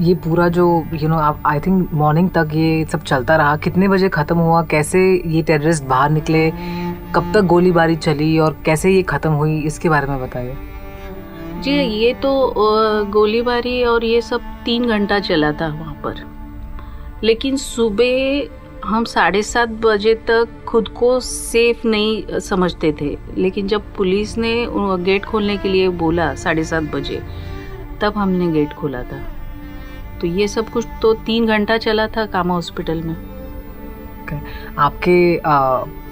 ये 0.00 0.14
पूरा 0.14 0.48
जो 0.48 0.66
यू 0.94 1.08
नो 1.08 1.16
आप 1.16 1.42
आई 1.46 1.60
थिंक 1.60 1.92
मॉर्निंग 1.92 2.30
तक 2.30 2.48
ये 2.54 2.84
सब 2.84 3.02
चलता 3.02 3.36
रहा। 3.36 3.56
कितने 3.56 3.88
बजे 3.88 4.08
ख़त्म 4.08 4.38
हुआ? 4.38 4.62
कैसे 4.62 5.00
ये 5.26 5.42
टेररिस्ट 5.42 5.84
बाहर 5.84 6.10
निकले? 6.10 6.50
कब 7.14 7.32
तक 7.34 7.40
गोलीबारी 7.40 7.96
चली 7.96 8.38
और 8.38 8.56
कैसे 8.64 8.90
ये 8.90 9.02
ख़त्म 9.02 9.32
हुई? 9.32 9.60
इसके 9.60 9.88
बारे 9.88 10.06
में 10.06 10.20
बताइए। 10.22 10.56
जी, 11.62 11.72
ये 11.72 12.12
तो 12.14 12.30
गोलीबारी 13.12 13.82
और 13.84 14.04
ये 14.04 14.20
सब 14.20 14.42
तीन 14.64 14.86
घंटा 14.86 15.18
चला 15.20 15.52
था 15.52 15.66
वहाँ 15.68 15.94
पर। 16.04 16.22
लेकिन 17.24 17.56
सुबह 17.56 18.88
हम 18.88 19.04
साढ़े 19.04 19.42
सात 19.42 19.68
बजे 19.80 20.14
तक 20.28 20.48
खुद 20.66 20.88
को 20.88 21.18
सेफ़ 21.20 21.86
नहीं 21.86 22.38
समझते 22.40 22.92
थे। 23.00 23.16
लेकिन 23.36 23.66
जब 23.68 23.94
पुलिस 23.96 24.36
ने 24.38 24.54
गेट 25.04 25.24
खोलने 25.24 25.56
के 25.56 25.68
लिए 25.68 25.88
बोला 25.98 26.34
साढ़े 26.34 26.64
सात 26.64 26.82
बजे, 26.94 27.22
तब 28.00 28.12
हमने 28.16 28.50
गेट 28.52 28.72
खोला 28.72 29.02
था। 29.02 29.20
तो 30.20 30.26
ये 30.26 30.48
सब 30.48 30.68
कुछ 30.68 30.86
तो 31.02 31.12
तीन 31.26 31.46
घंटा 31.46 31.76
चला 31.78 32.06
था 32.06 32.26
कामा 32.26 32.54
हॉस्पिटल 32.54 33.02
में। 33.02 33.16
आपके 34.78 35.36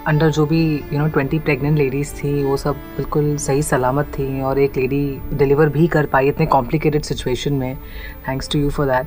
अंडर 0.08 0.30
जो 0.30 0.44
भी 0.46 0.60
you 0.92 0.98
know 0.98 1.06
twenty 1.08 1.38
pregnant 1.38 1.78
ladies 1.78 2.12
थी, 2.14 2.42
वो 2.44 2.56
सब 2.56 2.76
बिल्कुल 2.96 3.36
सही 3.36 3.62
सलामत 3.62 4.06
थी 4.18 4.40
और 4.42 4.58
एक 4.58 4.76
लेडी 4.76 5.20
डिलीवर 5.34 5.68
भी 5.68 5.86
कर 5.86 6.06
पाई 6.06 6.28
इतने 6.28 6.46
कॉम्प्लिकेटेड 6.46 7.02
सिचुएशन 7.02 7.54
में। 7.54 7.76
Thanks 8.28 8.50
to 8.50 8.58
you 8.58 8.70
for 8.70 8.86
that 8.86 9.06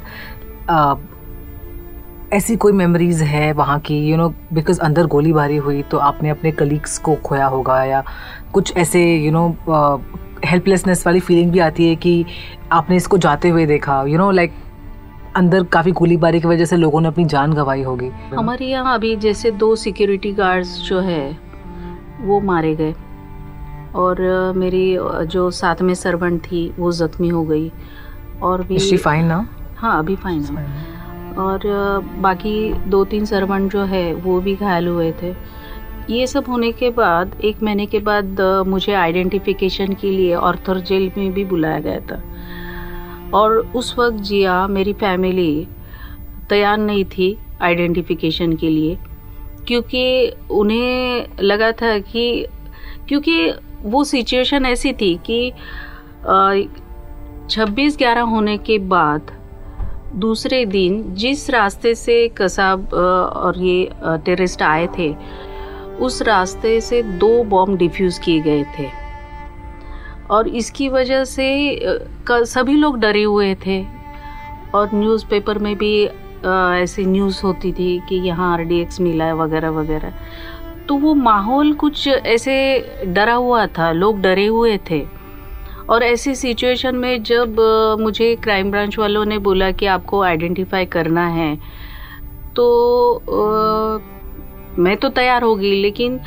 ऐसी 2.33 2.55
कोई 2.55 2.73
मेमोरीज 2.73 3.21
है 3.21 3.51
वहाँ 3.53 3.79
की 3.79 3.97
यू 4.09 4.17
नो 4.17 4.27
बिकॉज़ 4.53 4.79
अंदर 4.79 5.07
गोलीबारी 5.07 5.57
हुई 5.57 5.81
तो 5.91 5.97
आपने 5.99 6.29
अपने 6.29 6.51
कलीग्स 6.51 6.97
को 6.97 7.15
खोया 7.25 7.45
होगा 7.45 7.83
या 7.83 8.03
कुछ 8.53 8.75
ऐसे 8.77 9.03
यू 9.15 9.31
नो 9.31 9.47
हेल्पलेसनेस 10.45 11.05
वाली 11.05 11.19
फीलिंग 11.19 11.51
भी 11.51 11.59
आती 11.59 11.87
है 11.89 11.95
कि 11.95 12.25
आपने 12.71 12.95
इसको 12.95 13.17
जाते 13.17 13.49
हुए 13.49 13.65
देखा 13.65 14.01
यू 14.03 14.17
नो 14.17 14.29
लाइक 14.31 14.53
अंदर 15.35 15.63
काफ़ी 15.63 15.91
गोलीबारी 15.91 16.39
की 16.39 16.47
वजह 16.47 16.65
से 16.65 16.77
लोगों 16.77 17.01
ने 17.01 17.07
अपनी 17.07 17.25
जान 17.25 17.53
गंवाई 17.53 17.81
होगी। 17.81 18.07
हमारे 18.35 18.65
यहाँ 18.65 18.93
अभी 18.95 19.15
जैसे 19.15 19.51
दो 19.51 19.75
सिक्योरिटी 19.75 20.31
गार्ड्स 20.33 20.77
जो 20.81 20.99
है 20.99 21.37
वो 22.21 22.39
मारे 22.41 22.75
गए। 22.75 22.93
और 23.95 24.21
मेरी 24.55 24.97
जो 25.25 25.49
साथ 25.51 25.81
में 25.81 25.93
सर्वेंट 25.93 26.41
थी 26.41 26.71
वो 26.79 26.91
जख्मी 26.91 27.29
हो 27.29 27.43
गई। 27.43 27.71
और 28.41 28.63
भी 28.63 28.77
she 28.79 28.97
fine 28.97 29.45
हाँ 29.77 29.97
अभी 29.99 30.15
फाइन 30.15 30.41
है। 30.41 31.35
और 31.35 31.61
बाकी 32.19 32.73
दो 32.73 33.03
तीन 33.05 33.25
सर्वेंट 33.25 33.71
जो 33.71 33.83
है 33.85 34.13
वो 34.13 34.39
भी 34.41 34.55
घायल 34.55 34.87
हुए 34.87 35.11
थे। 35.21 35.33
ये 36.09 36.27
सब 36.27 36.45
होने 36.49 36.71
के 36.71 36.89
बाद 36.89 37.35
एक 37.43 37.63
महीने 37.63 37.85
के 37.85 37.99
बाद 37.99 38.41
मुझे 38.67 38.93
आइडेंटिफिकेशन 38.93 39.93
के 39.93 40.11
लिए 40.11 40.35
ऑर्थर 40.35 40.79
जेल 40.79 41.11
में 41.17 41.31
भी 41.33 41.45
बुलाया 41.45 41.79
गया 41.79 41.99
था। 42.01 42.21
और 43.33 43.57
उस 43.75 43.95
वक्त 43.99 44.17
जिया, 44.17 44.67
मेरी 44.67 44.93
फैमिली 44.93 45.67
तैयार 46.49 46.77
नहीं 46.77 47.03
थी 47.07 47.37
आइडेंटिफिकेशन 47.61 48.55
के 48.55 48.69
लिए, 48.69 48.97
क्योंकि 49.67 50.33
उन्हें 50.51 51.27
लगा 51.41 51.71
था 51.71 51.97
कि, 51.99 52.45
क्योंकि 53.07 53.51
वो 53.83 54.03
सिचुएशन 54.03 54.65
ऐसी 54.65 54.93
थी 54.93 55.13
कि 55.25 55.51
छब्बीस 57.49 57.97
ग्यारह 57.97 58.21
होने 58.21 58.57
के 58.57 58.77
बाद 58.87 59.31
दूसरे 60.15 60.65
दिन 60.65 61.03
जिस 61.15 61.49
रास्ते 61.49 61.93
से 61.95 62.27
कसाब 62.37 62.93
और 62.93 63.57
ये 63.57 63.89
टेररिस्ट 64.05 64.61
आए 64.61 64.87
थे, 64.97 65.13
उस 65.99 66.21
रास्ते 66.21 66.79
से 66.81 67.01
दो 67.03 67.43
बॉम्ब 67.43 67.77
डिफ्यूज़ 67.77 68.19
किए 68.21 68.39
गए 68.39 68.63
थे। 68.79 69.00
और 70.31 70.47
इसकी 70.47 70.89
वजह 70.89 71.23
से 71.23 71.49
सभी 72.29 72.75
लोग 72.75 72.99
डरे 72.99 73.23
हुए 73.23 73.53
थे। 73.65 73.83
और 74.75 74.89
न्यूज़पेपर 74.93 75.57
में 75.59 75.75
भी 75.77 75.93
ऐसी 76.81 77.05
न्यूज़ 77.05 77.41
होती 77.43 77.71
थी 77.71 78.01
कि 78.09 78.15
यहाँ 78.27 78.51
आरडीएक्स 78.53 78.99
मिला 79.01 79.25
है 79.25 79.35
वगैरह 79.35 79.69
वगैरह। 79.69 80.13
तो 80.87 80.95
वो 80.97 81.13
माहौल 81.15 81.73
कुछ 81.73 82.07
ऐसे 82.07 82.53
डरा 83.07 83.33
हुआ 83.33 83.65
था 83.67 83.91
लोग 83.91 84.21
डरे 84.21 84.45
हुए 84.45 84.77
थे। 84.89 85.05
और 85.89 86.03
ऐसी 86.03 86.33
सिचुएशन 86.35 86.95
में 86.95 87.23
जब 87.23 87.59
मुझे 87.99 88.35
क्राइम 88.35 88.71
ब्रांच 88.71 88.97
वालों 88.99 89.25
ने 89.25 89.37
बोला 89.39 89.71
कि 89.71 89.85
आपको 89.85 90.21
आइडेंटिफाई 90.23 90.85
करना 90.85 91.27
है 91.27 91.55
तो 92.55 92.65
अ, 93.13 94.01
मैं 94.79 94.95
तो 94.97 95.09
तैयार 95.09 95.43
हो 95.43 95.55
गई 95.55 95.81
लेकिन 95.81 96.19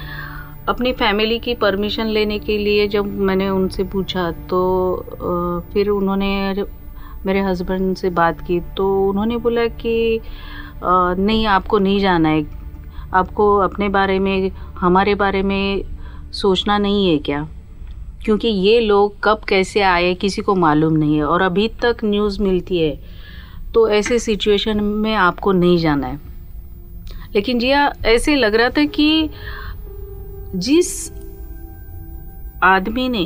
अपनी 0.68 0.92
फैमिली 0.92 1.38
की 1.38 1.54
परमिशन 1.54 2.06
लेने 2.06 2.38
के 2.38 2.56
लिए 2.58 2.86
जब 2.88 3.06
मैंने 3.20 3.48
उनसे 3.48 3.84
पूछा 3.84 4.30
तो 4.50 4.60
फिर 5.72 5.88
उन्होंने 5.88 6.64
मेरे 7.26 7.40
हस्बैंड 7.40 7.96
से 7.96 8.10
बात 8.10 8.40
की 8.40 8.58
तो 8.76 8.86
उन्होंने 9.08 9.36
बोला 9.36 9.66
कि 9.66 10.20
नहीं, 10.84 11.46
आपको 11.46 11.78
नहीं 11.78 11.98
जाना 12.00 12.28
है। 12.28 12.44
आपको 13.14 13.56
अपने 13.58 13.88
बारे 13.88 14.18
में, 14.18 14.50
हमारे 14.76 15.14
बारे 15.14 15.42
में 15.42 15.84
सोचना 16.32 16.78
नहीं 16.78 17.08
है 17.08 17.18
क्या? 17.18 17.46
क्योंकि 18.24 18.48
ये 18.48 18.80
लोग 18.80 19.14
कब 19.24 19.40
कैसे 19.48 19.80
आए, 19.82 20.14
किसी 20.14 20.42
को 20.42 20.54
मालूम 20.54 20.92
नहीं 20.92 21.16
है 21.16 21.24
और 21.24 21.42
अभी 21.42 21.68
तक 21.82 21.96
न्यूज़ 22.04 22.42
मिलती 22.42 22.78
है। 22.78 22.98
तो 23.74 23.88
ऐसे 23.90 24.18
सिचुएशन 24.18 24.80
में 24.80 25.14
आपको 25.14 25.52
नहीं 25.52 25.76
जाना 25.78 26.06
है। 26.06 26.20
लेकिन 27.34 27.58
जिया 27.58 27.92
ऐसे 28.06 28.36
लग 28.36 28.54
रहा 28.54 28.70
था 28.70 28.84
कि 28.86 29.30
जिस 30.54 31.10
आदमी 32.62 33.08
ने 33.08 33.22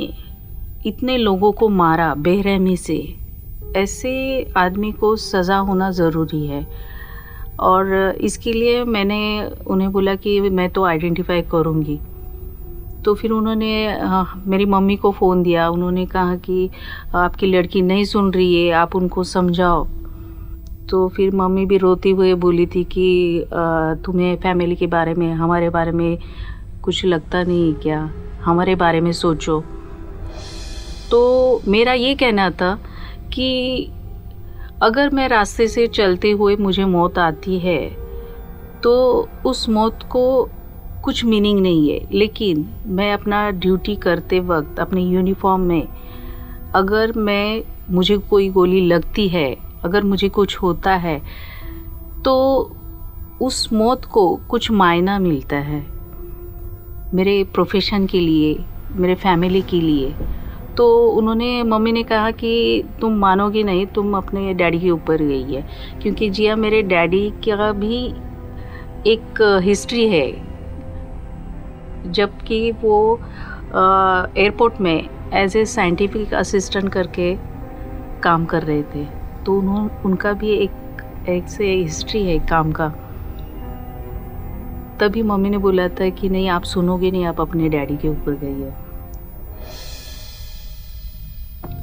इतने 0.85 1.17
लोगों 1.17 1.51
को 1.51 1.67
मारा 1.69 2.13
बेरहमी 2.15 2.75
से 2.77 2.97
ऐसे 3.75 4.13
आदमी 4.57 4.91
को 4.91 5.15
सज़ा 5.15 5.57
होना 5.57 5.89
ज़रूरी 5.91 6.45
है। 6.47 6.65
और 7.59 7.93
इसके 8.21 8.53
लिए 8.53 8.83
मैंने 8.83 9.19
उन्हें 9.67 9.91
बोला 9.91 10.15
कि 10.15 10.39
मैं 10.41 10.69
तो 10.69 10.83
आइडेंटिफाई 10.85 11.41
करूँगी। 11.41 11.99
तो 13.05 13.13
फिर 13.15 13.31
उन्होंने 13.31 13.97
हाँ, 13.97 14.43
मेरी 14.47 14.65
मम्मी 14.65 14.95
को 14.95 15.11
फ़ोन 15.11 15.43
दिया। 15.43 15.69
उन्होंने 15.69 16.05
कहा 16.05 16.35
कि 16.35 16.69
आपकी 17.15 17.47
लड़की 17.47 17.81
नहीं 17.81 18.03
सुन 18.05 18.31
रही 18.33 18.65
है 18.65 18.71
आप 18.73 18.95
उनको 18.95 19.23
समझाओ। 19.23 19.87
तो 20.89 21.07
फिर 21.07 21.35
मम्मी 21.35 21.65
भी 21.65 21.77
रोती 21.77 22.09
हुए 22.09 22.33
बोली 22.35 22.65
थी 22.65 22.83
कि 22.83 23.45
तुम्हें 24.05 24.35
फैमिली 24.37 24.75
के 24.75 24.87
बारे 24.87 25.13
में 25.13 25.31
हमारे 25.33 25.69
बारे 25.69 25.91
में 25.91 26.17
कुछ 26.83 27.05
लगता 27.05 27.43
नहीं 27.43 27.67
है 27.67 27.79
क्या? 27.79 28.09
हमारे 28.43 28.75
बारे 28.75 29.01
में 29.01 29.11
सोचो। 29.11 29.63
तो 31.11 31.61
मेरा 31.67 31.93
ये 31.93 32.15
कहना 32.15 32.49
था 32.51 32.79
कि 33.33 33.89
अगर 34.81 35.09
मैं 35.09 35.27
रास्ते 35.29 35.67
से 35.67 35.87
चलते 35.87 36.31
हुए 36.31 36.55
मुझे 36.55 36.85
मौत 36.85 37.17
आती 37.19 37.59
है 37.59 37.89
तो 38.83 39.27
उस 39.45 39.67
मौत 39.69 40.03
को 40.03 40.49
कुछ 41.03 41.23
मीनिंग 41.25 41.59
नहीं 41.59 41.89
है। 41.91 41.99
लेकिन 42.11 42.69
मैं 42.85 43.11
अपना 43.13 43.49
ड्यूटी 43.51 43.95
करते 43.95 44.39
वक्त, 44.39 44.79
अपने 44.79 45.01
यूनिफॉर्म 45.01 45.61
में, 45.61 45.87
अगर 46.75 47.11
मैं, 47.17 47.63
मुझे 47.89 48.17
कोई 48.17 48.49
गोली 48.49 48.81
लगती 48.87 49.27
है, 49.27 49.57
अगर 49.83 50.03
मुझे 50.03 50.29
कुछ 50.29 50.57
होता 50.57 50.95
है 50.95 51.21
तो 52.25 52.35
उस 53.41 53.71
मौत 53.73 54.05
को 54.05 54.35
कुछ 54.49 54.71
मायना 54.71 55.19
मिलता 55.19 55.57
है। 55.57 55.98
मेरे 57.13 57.43
प्रोफेशन 57.43 58.05
के 58.05 58.19
लिए, 58.19 58.65
मेरे 58.91 59.15
फैमिली 59.15 59.61
के 59.61 59.81
लिए। 59.81 60.13
तो 60.77 61.07
उन्होंने 61.07 61.63
मम्मी 61.63 61.91
ने 61.91 62.03
कहा 62.03 62.31
कि 62.31 62.83
तुम 63.01 63.13
मानोगी 63.13 63.63
नहीं, 63.63 63.85
तुम 63.85 64.17
अपने 64.17 64.53
डैडी 64.53 64.79
के 64.79 64.91
ऊपर 64.91 65.17
गई 65.17 65.53
है। 65.53 65.67
क्योंकि 66.01 66.29
जिया, 66.29 66.55
मेरे 66.55 66.81
डैडी 66.81 67.29
का 67.29 67.71
भी 67.71 68.05
एक 69.07 69.59
हिस्ट्री 69.63 70.07
है। 70.09 70.31
जबकि 72.11 72.71
वो 72.71 73.19
एयरपोर्ट 74.37 74.73
में 74.81 75.09
एज 75.33 75.57
ए 75.57 75.65
साइंटिफिक 75.65 76.33
असिस्टेंट 76.33 76.89
करके 76.89 77.35
काम 78.23 78.45
कर 78.45 78.63
रहे 78.63 78.83
थे। 78.83 79.05
तो 79.45 79.59
उन्होंने 79.59 80.03
उनका 80.05 80.33
भी 80.33 80.51
एक 80.51 80.71
एक 81.29 81.47
से 81.47 81.71
हिस्ट्री 81.73 82.23
है 82.23 82.39
काम 82.39 82.71
का। 82.71 82.93
तभी 84.99 85.21
मम्मी 85.21 85.49
ने 85.49 85.57
बोला 85.57 85.87
था 85.87 86.09
कि 86.09 86.29
नहीं, 86.29 86.49
आप 86.49 86.63
सुनोगे 86.63 87.11
नहीं, 87.11 87.25
आप 87.25 87.41
अपने 87.41 87.69
डैडी 87.69 87.97
के 87.97 88.07
ऊपर 88.07 88.31
गई 88.31 88.61
है। 88.61 88.89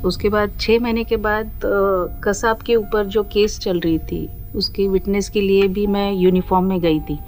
उसके 0.04 0.28
बाद 0.28 0.50
छः 0.60 0.80
महीने 0.80 1.04
के 1.04 1.16
बाद 1.16 1.60
कसाब 2.24 2.58
के 2.58 2.74
ऊपर 2.76 3.06
जो 3.06 3.22
केस 3.22 3.58
चल 3.58 3.80
रही 3.80 3.98
थी, 3.98 4.28
उसकी 4.54 4.88
विटनेस 4.88 5.28
के 5.28 5.40
लिए 5.40 5.68
भी 5.68 5.86
मैं 5.86 6.12
यूनिफॉर्म 6.12 6.64
में 6.64 6.80
गई 6.80 7.00
थी। 7.00 7.18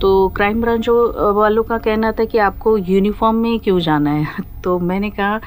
तो 0.00 0.28
क्राइम 0.28 0.60
ब्रांच 0.60 0.88
वालों 1.34 1.62
का 1.62 1.78
कहना 1.78 2.12
था 2.12 2.24
कि 2.24 2.38
आपको 2.38 2.78
यूनिफॉर्म 2.78 3.36
में 3.36 3.58
क्यों 3.60 3.78
जाना 3.80 4.10
है? 4.10 4.26
तो 4.64 4.78
मैंने 4.78 5.10
कहा, 5.10 5.40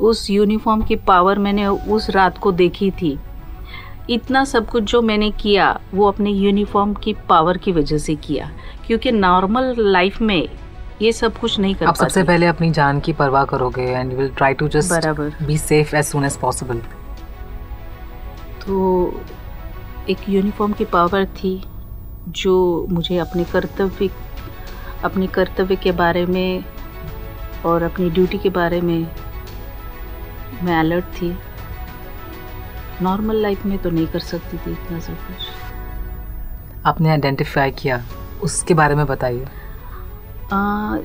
उस 0.00 0.30
यूनिफॉर्म 0.30 0.82
की 0.82 0.96
पावर 0.96 1.38
मैंने 1.38 1.66
उस 1.66 2.10
रात 2.10 2.38
को 2.38 2.52
देखी 2.52 2.90
थी। 2.90 3.18
इतना 4.10 4.44
सब 4.44 4.68
कुछ 4.70 4.82
जो 4.82 5.02
मैंने 5.02 5.30
किया, 5.30 5.80
वो 5.94 6.08
अपने 6.08 6.30
यूनिफॉर्म 6.30 6.94
की 6.94 7.14
पावर 7.28 7.56
की 7.56 7.72
वजह 7.72 7.98
से 7.98 8.14
किया। 8.14 8.50
क्योंकि 8.92 9.10
नॉर्मल 9.12 9.74
लाइफ 9.78 10.20
में 10.20 10.48
ये 11.02 11.12
सब 11.12 11.36
कुछ 11.38 11.58
नहीं 11.60 11.74
कर 11.74 11.86
आप 11.86 11.94
सबसे 11.94 12.22
पहले 12.22 12.46
अपनी 12.46 12.70
जान 12.70 12.98
की 13.00 13.12
परवाह 13.12 13.44
करोगे 13.44 13.82
and 13.82 14.12
will 14.12 14.28
try 14.28 14.54
to 14.54 14.68
just 14.68 15.06
be 15.42 15.56
safe 15.58 15.94
as 15.96 16.04
soon 16.04 16.24
as 16.24 16.36
possible 16.36 16.78
तो 18.66 18.80
एक 20.10 20.28
यूनिफॉर्म 20.28 20.72
की 20.72 20.84
पावर 20.84 21.24
थी 21.38 21.54
जो 22.28 22.54
मुझे 22.90 23.18
अपने 23.18 23.44
कर्तव्य 23.44 24.10
अपने 25.04 25.26
कर्तव्य 25.26 25.76
के 25.76 25.92
बारे 25.92 26.26
में 26.26 26.64
और 27.66 27.82
अपनी 27.82 28.10
ड्यूटी 28.10 28.38
के 28.38 28.50
बारे 28.50 28.80
में 28.80 29.06
मैं 30.62 30.78
अलर्ट 30.80 31.04
थी। 31.04 31.36
नॉर्मल 33.02 33.36
लाइफ 33.36 33.66
में 33.66 33.78
तो 33.78 33.90
नहीं 33.90 34.06
कर 34.06 34.18
सकती 34.18 34.56
थी 34.56 34.72
इतना 34.72 35.00
सब 35.00 35.26
कुछ। 35.28 35.46
आपने 36.86 37.10
आइडेंटिफाई 37.10 37.70
किया। 37.70 38.02
उसके 38.42 38.74
बारे 38.74 38.94
में 38.94 39.06
बताइए। 39.06 39.46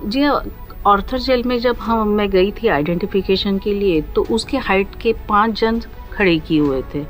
जी 0.05 0.27
ऑर्थर 0.85 1.19
जेल 1.19 1.43
में 1.43 1.57
जब 1.59 1.77
हम, 1.77 2.07
मैं 2.07 2.29
गई 2.29 2.51
थी 2.53 2.67
आइडेंटिफिकेशन 2.67 3.57
के 3.57 3.73
लिए 3.73 4.01
तो 4.15 4.25
उसके 4.31 4.57
हाइट 4.59 4.95
के 5.01 5.13
पाँच 5.29 5.59
जन 5.59 5.79
खड़े 6.13 6.37
किए 6.39 6.59
हुए 6.59 6.81
थे। 6.93 7.03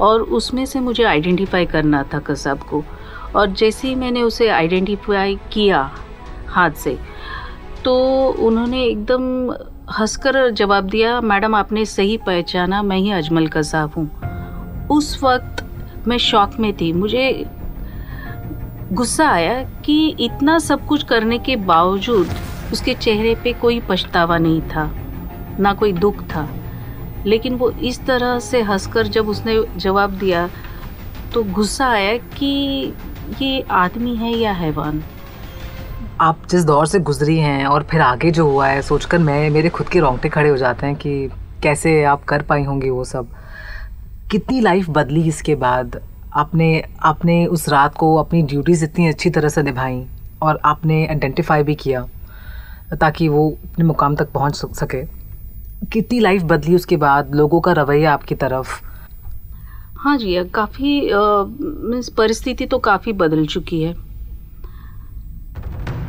और 0.00 0.20
उसमें 0.20 0.64
से 0.66 0.80
मुझे 0.80 1.04
आइडेंटिफाई 1.04 1.66
करना 1.66 2.02
था 2.14 2.18
कसाब 2.20 2.62
को। 2.62 2.82
और 3.36 3.46
जैसे 3.50 3.88
ही 3.88 3.94
मैंने 3.94 4.22
उसे 4.22 4.48
आइडेंटिफाई 4.48 5.38
किया 5.52 5.90
हाथ 6.48 6.70
से 6.72 6.96
तो 7.84 7.94
उन्होंने 8.40 8.84
एकदम 8.84 9.50
हंसकर 9.90 10.48
जवाब 10.50 10.84
दिया, 10.84 11.20
मैडम, 11.20 11.54
आपने 11.54 11.84
सही 11.86 12.16
पहचाना, 12.16 12.82
मैं 12.82 12.96
ही 12.96 13.10
अजमल 13.12 13.46
कसाब 13.48 13.92
हूँ। 13.96 14.88
उस 14.88 15.18
वक्त 15.22 15.64
मैं 16.08 16.18
शौक 16.18 16.58
में 16.60 16.72
थी। 16.72 16.92
मुझे 16.92 17.28
गुस्सा 18.92 19.28
आया 19.28 19.62
कि 19.84 20.16
इतना 20.20 20.58
सब 20.58 20.86
कुछ 20.86 21.02
करने 21.02 21.38
के 21.38 21.56
बावजूद 21.56 22.28
उसके 22.72 22.94
चेहरे 22.94 23.34
पे 23.34 23.52
कोई 23.52 23.80
पछतावा 23.80 24.38
नहीं 24.38 24.60
था, 24.62 24.84
ना 25.60 25.72
कोई 25.72 25.92
दुख 25.92 26.22
था। 26.24 26.48
लेकिन 27.26 27.54
वो 27.54 27.70
इस 27.70 28.00
तरह 28.06 28.38
से 28.38 28.62
हंसकर 28.62 29.06
जब 29.06 29.28
उसने 29.28 29.62
जवाब 29.76 30.10
दिया 30.10 30.48
तो 31.34 31.42
गुस्सा 31.44 31.88
आया 31.88 32.16
कि 32.36 32.92
ये 33.42 33.60
आदमी 33.60 34.16
है 34.16 34.34
या 34.34 34.52
हैवान? 34.52 35.02
आप 36.20 36.46
जिस 36.50 36.64
दौर 36.64 36.86
से 36.86 36.98
गुजरी 37.00 37.38
हैं 37.38 37.64
और 37.66 37.82
फिर 37.82 38.00
आगे 38.00 38.30
जो 38.30 38.50
हुआ 38.50 38.68
है, 38.68 38.82
सोचकर 38.82 39.18
मैं, 39.18 39.50
मेरे 39.50 39.68
खुद 39.68 39.88
के 39.88 40.00
रोंगटे 40.00 40.28
खड़े 40.28 40.48
हो 40.48 40.56
जाते 40.56 40.86
हैं 40.86 40.96
कि 40.96 41.30
कैसे 41.62 42.02
आप 42.04 42.24
कर 42.24 42.42
पाई 42.42 42.64
होंगी 42.64 42.90
वो 42.90 43.04
सब। 43.04 43.28
कितनी 44.30 44.60
लाइफ 44.60 44.90
बदली 44.90 45.28
इसके 45.28 45.54
बाद? 45.54 46.00
आपने 46.36 46.82
आपने 47.02 47.44
उस 47.46 47.68
रात 47.68 47.94
को 47.96 48.14
अपनी 48.16 48.42
ड्यूटीज़ 48.42 48.84
इतनी 48.84 49.06
अच्छी 49.08 49.30
तरह 49.30 49.48
से 49.48 49.62
निभाई 49.62 50.02
और 50.42 50.60
आपने 50.64 51.06
आइडेंटिफाई 51.06 51.62
भी 51.62 51.74
किया 51.74 52.06
ताकि 53.00 53.28
वो 53.28 53.48
अपने 53.64 53.84
मुकाम 53.84 54.16
तक 54.16 54.30
पहुँच 54.32 54.56
सके 54.56 55.02
कितनी 55.92 56.20
लाइफ 56.20 56.42
बदली 56.42 56.74
उसके 56.74 56.96
बाद? 56.96 57.34
लोगों 57.34 57.60
का 57.60 57.72
रवैया 57.72 58.12
आपकी 58.12 58.34
तरफ़? 58.34 58.80
हाँ 59.98 60.16
जी 60.18 60.44
काफ़ी 60.44 61.00
मीन्स 61.02 62.08
परिस्थिति 62.08 62.66
तो 62.66 62.78
काफ़ी 62.78 63.12
बदल 63.14 63.46
चुकी 63.46 63.82
है। 63.82 63.94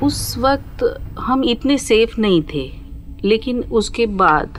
उस 0.03 0.37
वक्त 0.37 0.83
हम 1.19 1.43
इतने 1.43 1.77
सेफ़ 1.77 2.19
नहीं 2.21 2.41
थे, 2.53 2.71
लेकिन 3.25 3.61
उसके 3.61 4.05
बाद 4.05 4.57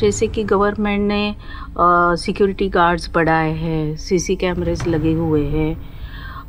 जैसे 0.00 0.26
कि 0.28 0.44
गवर्नमेंट 0.46 1.08
ने 1.08 1.34
सिक्योरिटी 2.18 2.68
गार्ड्स 2.70 3.10
बढ़ाए 3.14 3.52
हैं 3.54 3.96
सीसी 3.98 4.36
कैमरेज 4.36 4.86
लगे 4.88 5.12
हुए 5.14 5.44
हैं। 5.48 5.72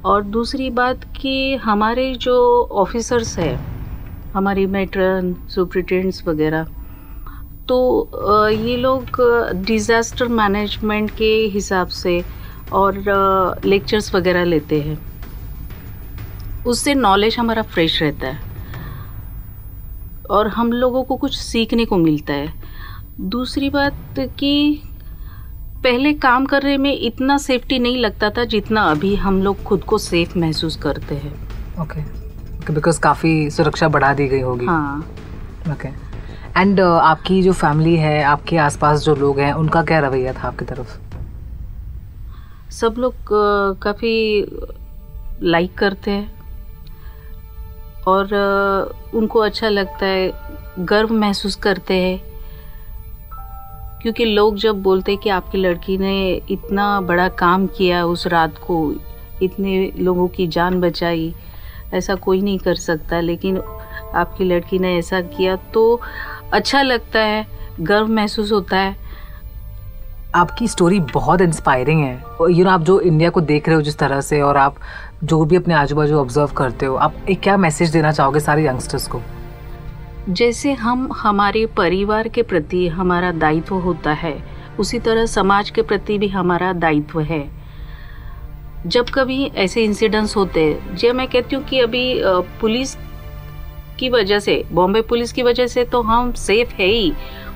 और 0.06 0.24
दूसरी 0.34 0.70
बात 0.72 1.04
कि 1.16 1.56
हमारे 1.64 2.14
जो 2.18 2.36
ऑफिसर्स 2.82 3.38
हैं, 3.40 3.56
हमारी 4.34 4.66
मेट्रन 4.68 5.34
सुप्रिटेंडेंट्स 5.50 6.28
वगैरह 6.28 6.68
तो 7.68 8.50
ये 8.52 8.76
लोग 8.78 9.22
डिज़ास्टर 9.66 10.28
मैनेजमेंट 10.30 11.12
के 11.12 11.34
हिसाब 11.52 11.88
से 11.96 12.24
और 12.74 13.04
लेक्चर्स 13.66 14.14
वगैरह 14.16 14.44
लेते 14.46 14.80
हैं। 14.82 14.98
उससे 16.66 16.94
नॉलेज 16.96 17.36
हमारा 17.40 17.62
फ्रेश 17.64 18.02
रहता 18.02 18.28
है। 18.28 18.50
और 20.30 20.48
हम 20.50 20.72
लोगों 20.74 21.04
को 21.04 21.16
कुछ 21.18 21.38
सीखने 21.38 21.86
को 21.86 21.98
मिलता 21.98 22.34
है। 22.34 22.54
दूसरी 23.22 23.70
बात 23.70 23.96
कि 24.20 24.84
पहले 25.84 26.14
काम 26.14 26.46
करने 26.46 26.78
में 26.78 27.00
इतना 27.00 27.38
सेफ्टी 27.38 27.80
नहीं 27.80 27.98
लगता 27.98 28.30
था 28.30 28.44
जितना 28.44 28.82
अभी 28.82 29.16
हम 29.16 29.42
लोग 29.44 29.64
खुद 29.64 29.84
को 29.84 29.98
सेफ़ 29.98 30.40
महसूस 30.40 30.76
करते 30.76 31.16
हैं। 31.16 31.34
Okay 31.82 32.02
okay. 32.02 32.72
बिकॉज़ 32.72 32.96
okay, 32.96 33.04
काफ़ी 33.04 33.50
सुरक्षा 33.50 33.88
बढ़ा 33.88 34.14
दी 34.14 34.28
गई 34.28 34.40
होगी। 34.40 34.66
हाँ। 34.66 35.00
Okay 35.62 35.74
okay. 35.74 36.58
एंड 36.58 36.82
uh, 36.82 36.88
आपकी 36.88 37.44
जो 37.44 37.54
फैमिली 37.54 37.96
है 37.96 38.24
आपके 38.24 38.58
आसपास 38.58 39.04
जो 39.04 39.16
लोग 39.16 39.40
हैं 39.40 39.54
उनका 39.54 39.84
क्या 39.84 40.00
रवैया 40.00 40.34
था 40.34 40.48
आपकी 40.48 40.66
तरफ़? 40.66 40.98
सब 42.72 42.96
लोग 42.98 43.14
uh, 43.14 43.82
काफ़ी 43.82 44.46
लाइक 45.44 45.74
करते 45.74 46.12
हैं। 46.12 46.32
और 48.08 48.26
uh, 48.26 49.16
उनको 49.16 49.40
अच्छा 49.40 49.70
लगता 49.70 50.06
है 50.06 50.32
गर्व 50.80 51.14
महसूस 51.14 51.56
करते 51.56 51.94
हैं। 51.94 52.31
क्योंकि 54.02 54.26
लोग 54.26 54.56
जब 54.56 54.82
बोलते 54.84 55.16
कि 55.16 55.30
आपकी 55.30 55.58
लड़की 55.58 55.98
ने 55.98 56.42
इतना 56.52 57.02
बड़ा 57.02 57.28
काम 57.30 57.68
किया 57.68 58.06
उस 58.06 58.28
रात 58.28 58.58
को, 58.58 58.94
इतने 59.44 59.92
लोगों 59.98 60.28
की 60.28 60.48
जान 60.48 60.80
बचाई, 60.82 61.34
ऐसा 61.94 62.16
कोई 62.16 62.42
नहीं 62.42 62.58
कर 62.60 62.76
सकता। 62.76 63.20
लेकिन 63.20 63.58
आपकी 64.16 64.44
लड़की 64.44 64.80
ने 64.80 64.98
ऐसा 64.98 65.22
किया 65.22 65.56
तो 65.74 66.00
अच्छा 66.54 66.82
लगता 66.82 67.20
है, 67.20 67.46
गर्व 67.82 68.08
महसूस 68.08 68.52
होता 68.52 68.78
है। 68.78 68.96
आपकी 70.36 70.68
स्टोरी 70.68 71.00
बहुत 71.14 71.42
इंस्पायरिंग 71.42 72.04
है। 72.04 72.24
यू 72.52 72.64
नो 72.66 72.70
आप 72.70 72.82
जो 72.82 73.00
इंडिया 73.00 73.30
को 73.30 73.42
देख 73.42 73.68
रहे 73.68 73.76
हो 73.76 73.82
जिस 73.82 73.98
तरह 73.98 74.22
से 74.22 74.42
और 74.42 74.58
आप 74.58 74.76
जो 75.24 75.44
भी 75.46 75.56
अपने 75.56 75.74
आजू 75.74 75.96
बाजू 75.96 76.18
ऑब्ज़र्व 76.18 76.54
करते 76.58 76.86
हो, 76.86 76.96
आप 76.96 77.16
एक 77.30 77.42
क्या 77.42 77.58
मैसेज 77.58 77.90
देना 77.90 78.12
चाहोगे 78.12 78.40
सारे 78.40 78.66
यंगस्टर्स 78.68 79.08
को? 79.08 79.22
जैसे 80.30 80.72
हम 80.74 81.08
हमारे 81.12 81.66
परिवार 81.68 82.28
के 82.28 82.42
प्रति 82.44 82.88
हमारा 82.88 83.32
दायित्व 83.34 83.76
होता 83.76 84.12
है, 84.14 84.34
उसी 84.80 85.00
तरह 85.00 85.26
समाज 85.26 85.70
के 85.70 85.82
प्रति 85.82 86.18
भी 86.18 86.28
हमारा 86.28 86.72
दायित्व 86.74 87.20
है। 87.22 87.50
जब 88.88 89.10
कभी 89.10 89.46
ऐसे 89.46 89.84
इंसिडेंट्स 89.84 90.36
होते 90.38 90.64
हैं 90.64 90.96
जो 90.96 91.14
मैं 91.14 91.28
कहती 91.28 91.56
हूँ 91.56 91.64
कि 91.66 91.80
अभी 91.80 92.22
पुलिस 92.62 92.96
की 94.00 94.10
वजह 94.10 94.40
से, 94.40 94.64
बॉम्बे 94.72 95.02
पुलिस 95.02 95.34
की 95.34 95.44
वजह 95.44 95.68
से 95.68 95.86
तो 95.86 96.02
हम 96.02 96.32
सेफ़ 96.34 96.74
है 96.76 96.88
ही, 96.88 97.12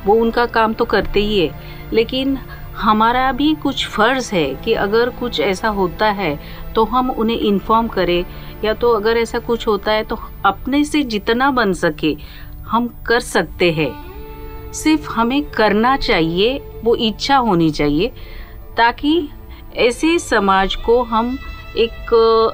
वो 0.05 0.15
उनका 0.15 0.45
काम 0.47 0.73
तो 0.73 0.85
करते 0.85 1.19
ही 1.19 1.39
है। 1.39 1.89
लेकिन 1.93 2.37
हमारा 2.75 3.31
भी 3.31 3.53
कुछ 3.53 3.85
फ़र्ज़ 3.87 4.33
है 4.35 4.53
कि 4.55 4.73
अगर 4.75 5.09
कुछ 5.09 5.39
ऐसा 5.39 5.67
होता 5.67 6.05
है 6.07 6.37
तो 6.75 6.83
हम 6.85 7.11
उन्हें 7.11 7.39
इन्फॉर्म 7.39 7.87
करें, 7.87 8.25
या 8.63 8.73
तो 8.73 8.91
अगर 8.91 9.17
ऐसा 9.17 9.39
कुछ 9.39 9.67
होता 9.67 9.91
है 9.91 10.03
तो 10.03 10.17
अपने 10.45 10.83
से 10.83 11.01
जितना 11.03 11.49
बन 11.51 11.73
सके 11.73 12.15
हम 12.75 12.87
कर 13.07 13.19
सकते 13.19 13.71
हैं। 13.71 13.91
सिर्फ़ 14.73 15.09
हमें 15.11 15.41
करना 15.51 15.95
चाहिए 15.97 16.59
वो 16.83 16.95
इच्छा 16.95 17.37
होनी 17.37 17.69
चाहिए 17.71 18.11
ताकि 18.77 19.29
ऐसे 19.77 20.17
समाज 20.19 20.75
को 20.75 21.01
हम 21.03 21.37
एक 21.77 22.13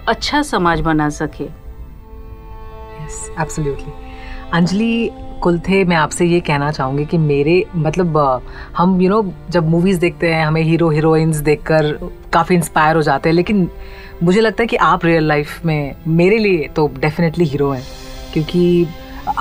अच्छा 0.10 0.42
समाज 0.42 0.82
बना 0.82 1.10
सके। 1.10 1.44
एब्सोल्युटली 3.42 3.92
अंजलि 4.54 5.10
कुलथे 5.44 5.84
मैं 5.86 5.96
आपसे 5.96 6.26
ये 6.26 6.40
कहना 6.40 6.72
चाहूँगी 6.72 7.06
कि 7.06 7.18
मेरे 7.18 7.64
मतलब 7.76 8.18
हम 8.78 9.02
यू 9.02 9.10
you 9.10 9.10
नो 9.10 9.22
know, 9.22 9.52
जब 9.52 9.70
मूवीज़ 9.70 10.00
देखते 10.00 10.34
हैं 10.34 10.46
हमें 10.46 10.62
हीरो 10.62 10.90
हीरोइंस 10.90 11.38
देखकर 11.38 11.92
काफ़ी 12.34 12.56
इंस्पायर 12.56 12.96
हो 12.96 13.02
जाते 13.02 13.30
हैं 13.30 13.36
लेकिन 13.36 13.70
मुझे 14.24 14.42
लगता 14.42 14.64
है 14.64 14.68
कि 14.68 14.76
आप 14.76 15.06
रियल 15.06 15.28
लाइफ 15.28 15.66
में 15.66 15.96
मेरे 16.08 16.38
लिए 16.38 16.68
तो 16.68 16.88
डेफिनेटली 17.00 17.46
हीरो 17.46 17.72
हैं 17.72 17.84
क्योंकि 18.34 18.88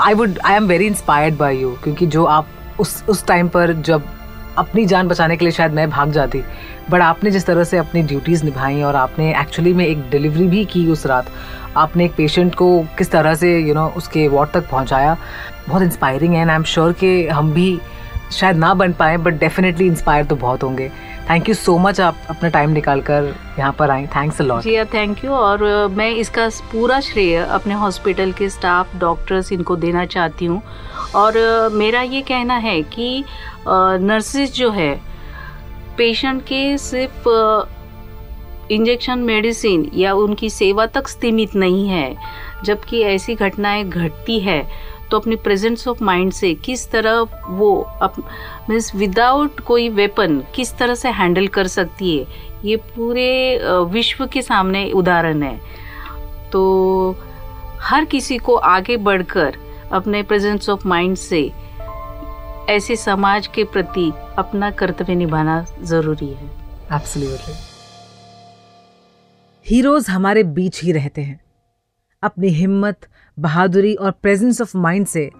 I 0.00 0.14
would 0.14 0.38
I 0.44 0.54
am 0.54 0.66
very 0.66 0.86
inspired 0.86 1.36
by 1.36 1.56
you 1.56 1.70
क्योंकि 1.84 2.06
जो 2.06 2.24
आप 2.24 2.46
उस 2.80 3.04
उस 3.08 3.26
टाइम 3.26 3.48
पर 3.48 3.72
जब 3.72 4.02
अपनी 4.58 4.84
जान 4.86 5.08
बचाने 5.08 5.36
के 5.36 5.44
लिए 5.44 5.52
शायद 5.52 5.72
मैं 5.72 5.90
भाग 5.90 6.10
जाती 6.10 6.42
बट 6.90 7.00
आपने 7.00 7.30
जिस 7.30 7.46
तरह 7.46 7.64
से 7.64 7.78
अपनी 7.78 8.02
ड्यूटीज़ 8.02 8.44
निभाई 8.44 8.82
और 8.82 8.96
आपने 8.96 9.40
एक्चुअली 9.40 9.72
में 9.72 9.86
एक 9.86 10.10
डिलीवरी 10.10 10.46
भी 10.46 10.64
की 10.64 10.86
उस 10.90 11.06
रात 11.06 11.26
आपने 11.76 12.04
एक 12.04 12.14
पेशेंट 12.16 12.54
को 12.54 12.84
किस 12.98 13.10
तरह 13.10 13.34
से 13.34 13.58
यू 13.58 13.66
you 13.66 13.74
नो 13.74 13.84
know, 13.84 13.96
उसके 13.96 14.28
वार्ड 14.28 14.50
तक 14.50 14.70
पहुँचाया 14.70 15.16
बहुत 15.68 15.82
इंस्पायरिंग 15.82 16.34
है 16.34 16.40
एंड 16.40 16.50
आई 16.50 16.56
एम 16.56 16.62
श्योर 16.62 16.92
कि 16.92 17.28
हम 17.28 17.52
भी 17.52 17.80
शायद 18.32 18.56
ना 18.56 18.74
बन 18.74 18.92
पाए 18.92 19.16
बट 19.16 19.34
डेफिनेटली 19.34 19.86
इंस्पायर 19.86 20.24
तो 20.24 20.36
बहुत 20.36 20.62
होंगे। 20.62 20.90
थैंक 21.30 21.48
यू 21.48 21.54
सो 21.54 21.76
मच 21.78 22.00
आप 22.00 22.16
अपना 22.30 22.48
टाइम 22.50 22.70
निकाल 22.70 23.00
कर 23.00 23.24
यहाँ 23.58 23.72
पर 23.78 23.90
आए। 23.90 24.06
Thanks 24.14 24.40
lot 24.40 24.62
ji 24.62 24.84
thank 24.94 25.24
you 25.24 25.30
और 25.32 25.62
मैं 25.96 26.10
इसका 26.10 26.48
पूरा 26.72 26.98
श्रेय 27.00 27.36
अपने 27.36 27.74
हॉस्पिटल 27.74 28.32
के 28.32 28.48
स्टाफ 28.50 28.96
डॉक्टर्स 29.00 29.52
इनको 29.52 29.76
देना 29.76 30.04
चाहती 30.06 30.44
हूँ। 30.44 30.62
और 31.16 31.38
मेरा 31.72 32.00
ये 32.02 32.22
कहना 32.22 32.56
है 32.56 32.80
कि 32.94 33.24
नर्सिस 33.68 34.54
जो 34.54 34.70
है 34.70 34.94
पेशेंट 35.98 36.42
के 36.42 36.76
सिर्फ़ 36.78 37.28
इंजेक्शन 38.72 39.18
मेडिसिन 39.24 39.90
या 39.94 40.14
उनकी 40.14 40.50
सेवा 40.50 40.86
तक 40.88 41.08
सीमित 41.08 41.54
नहीं 41.56 41.88
है, 41.88 42.16
जबकि 42.64 43.02
ऐसी 43.04 43.34
घटनाएँ 43.34 43.84
घटती 43.84 44.40
है 44.40 44.62
तो 45.10 45.18
अपनी 45.18 45.36
प्रेजेंस 45.36 45.86
ऑफ़ 45.88 46.02
माइंड 46.04 46.32
से 46.32 46.52
किस 46.64 46.90
तरह 46.90 47.20
वो 47.48 47.70
मीन्स 48.70 48.94
विदाउट 48.94 49.60
कोई 49.60 49.88
वेपन 49.88 50.38
किस 50.54 50.76
तरह 50.78 50.94
से 50.94 51.08
हैंडल 51.10 51.46
कर 51.48 51.66
सकती 51.68 52.16
है? 52.18 52.26
ये 52.64 52.76
पूरे 52.76 53.60
विश्व 53.92 54.26
के 54.26 54.42
सामने 54.42 54.90
उदाहरण 54.92 55.42
है। 55.42 55.58
तो 56.52 57.16
हर 57.80 58.04
किसी 58.04 58.36
को 58.38 58.54
आगे 58.54 58.96
बढ़कर 58.98 59.56
अपने 59.92 60.22
प्रेजेंस 60.22 60.68
ऑफ़ 60.68 60.86
माइंड 60.88 61.16
से 61.16 61.40
ऐसे 62.68 62.96
समाज 62.96 63.46
के 63.46 63.64
प्रति 63.66 64.10
अपना 64.38 64.70
कर्तव्य 64.70 65.14
निभाना 65.14 65.64
ज़रूरी 65.82 66.26
है। 66.26 66.50
एब्सोल्युटली 66.92 67.54
हीरोज 69.66 70.08
हमारे 70.08 70.42
बीच 70.42 70.82
ही 70.82 70.92
रहते 70.92 71.22
हैं। 71.22 71.40
अपनी 72.22 72.48
हिम्मत 72.48 73.06
बहादुरी 73.38 73.94
और 73.94 74.10
प्रेजेंस 74.10 74.60
ऑफ़ 74.60 74.78
माइंड 74.78 75.06
से 75.06 75.30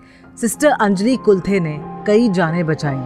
सिस्टर 0.40 0.68
अंजलि 0.68 1.16
कुलथे 1.16 1.61
ने 1.61 2.05
कई 2.07 2.29
जानें 2.29 2.66
बचाई। 2.66 3.00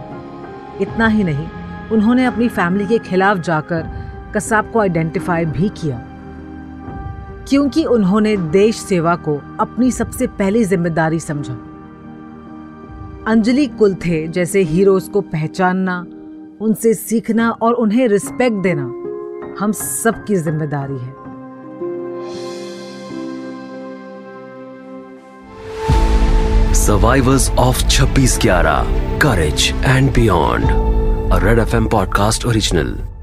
इतना 0.81 1.07
ही 1.07 1.23
नहीं, 1.23 1.47
उन्होंने 1.91 2.25
अपनी 2.25 2.49
फैमिली 2.49 2.85
के 2.85 2.99
खिलाफ 2.99 3.37
जाकर 3.37 3.89
कसाब 4.35 4.71
को 4.71 4.79
आइडेंटिफाई 4.79 5.45
भी 5.45 5.69
किया। 5.69 6.05
क्योंकि 7.49 7.85
उन्होंने 7.85 8.37
देश 8.37 8.75
सेवा 8.75 9.15
को 9.15 9.41
अपनी 9.59 9.91
सबसे 9.91 10.27
पहली 10.27 10.63
ज़िम्मेदारी 10.63 11.19
समझा। 11.19 11.53
अंजलि 13.27 13.67
कुलथे 13.67 14.27
जैसे 14.27 14.61
हीरोज 14.61 15.07
को 15.07 15.21
पहचानना, 15.21 16.05
उनसे 16.61 16.93
सीखना 16.93 17.49
और 17.49 17.73
उन्हें 17.73 18.07
रिस्पेक्ट 18.07 18.57
देना, 18.57 18.83
हम 19.59 19.71
सबकी 19.71 20.35
ज़िम्मेदारी 20.35 20.97
है। 20.97 21.24
Survivors 26.75 27.51
of 27.57 27.77
26 27.89 28.45
Courage 29.17 29.71
and 29.85 30.13
Beyond, 30.13 30.65
a 31.31 31.39
Red 31.39 31.57
FM 31.57 31.87
podcast 31.87 32.45
original. 32.53 33.14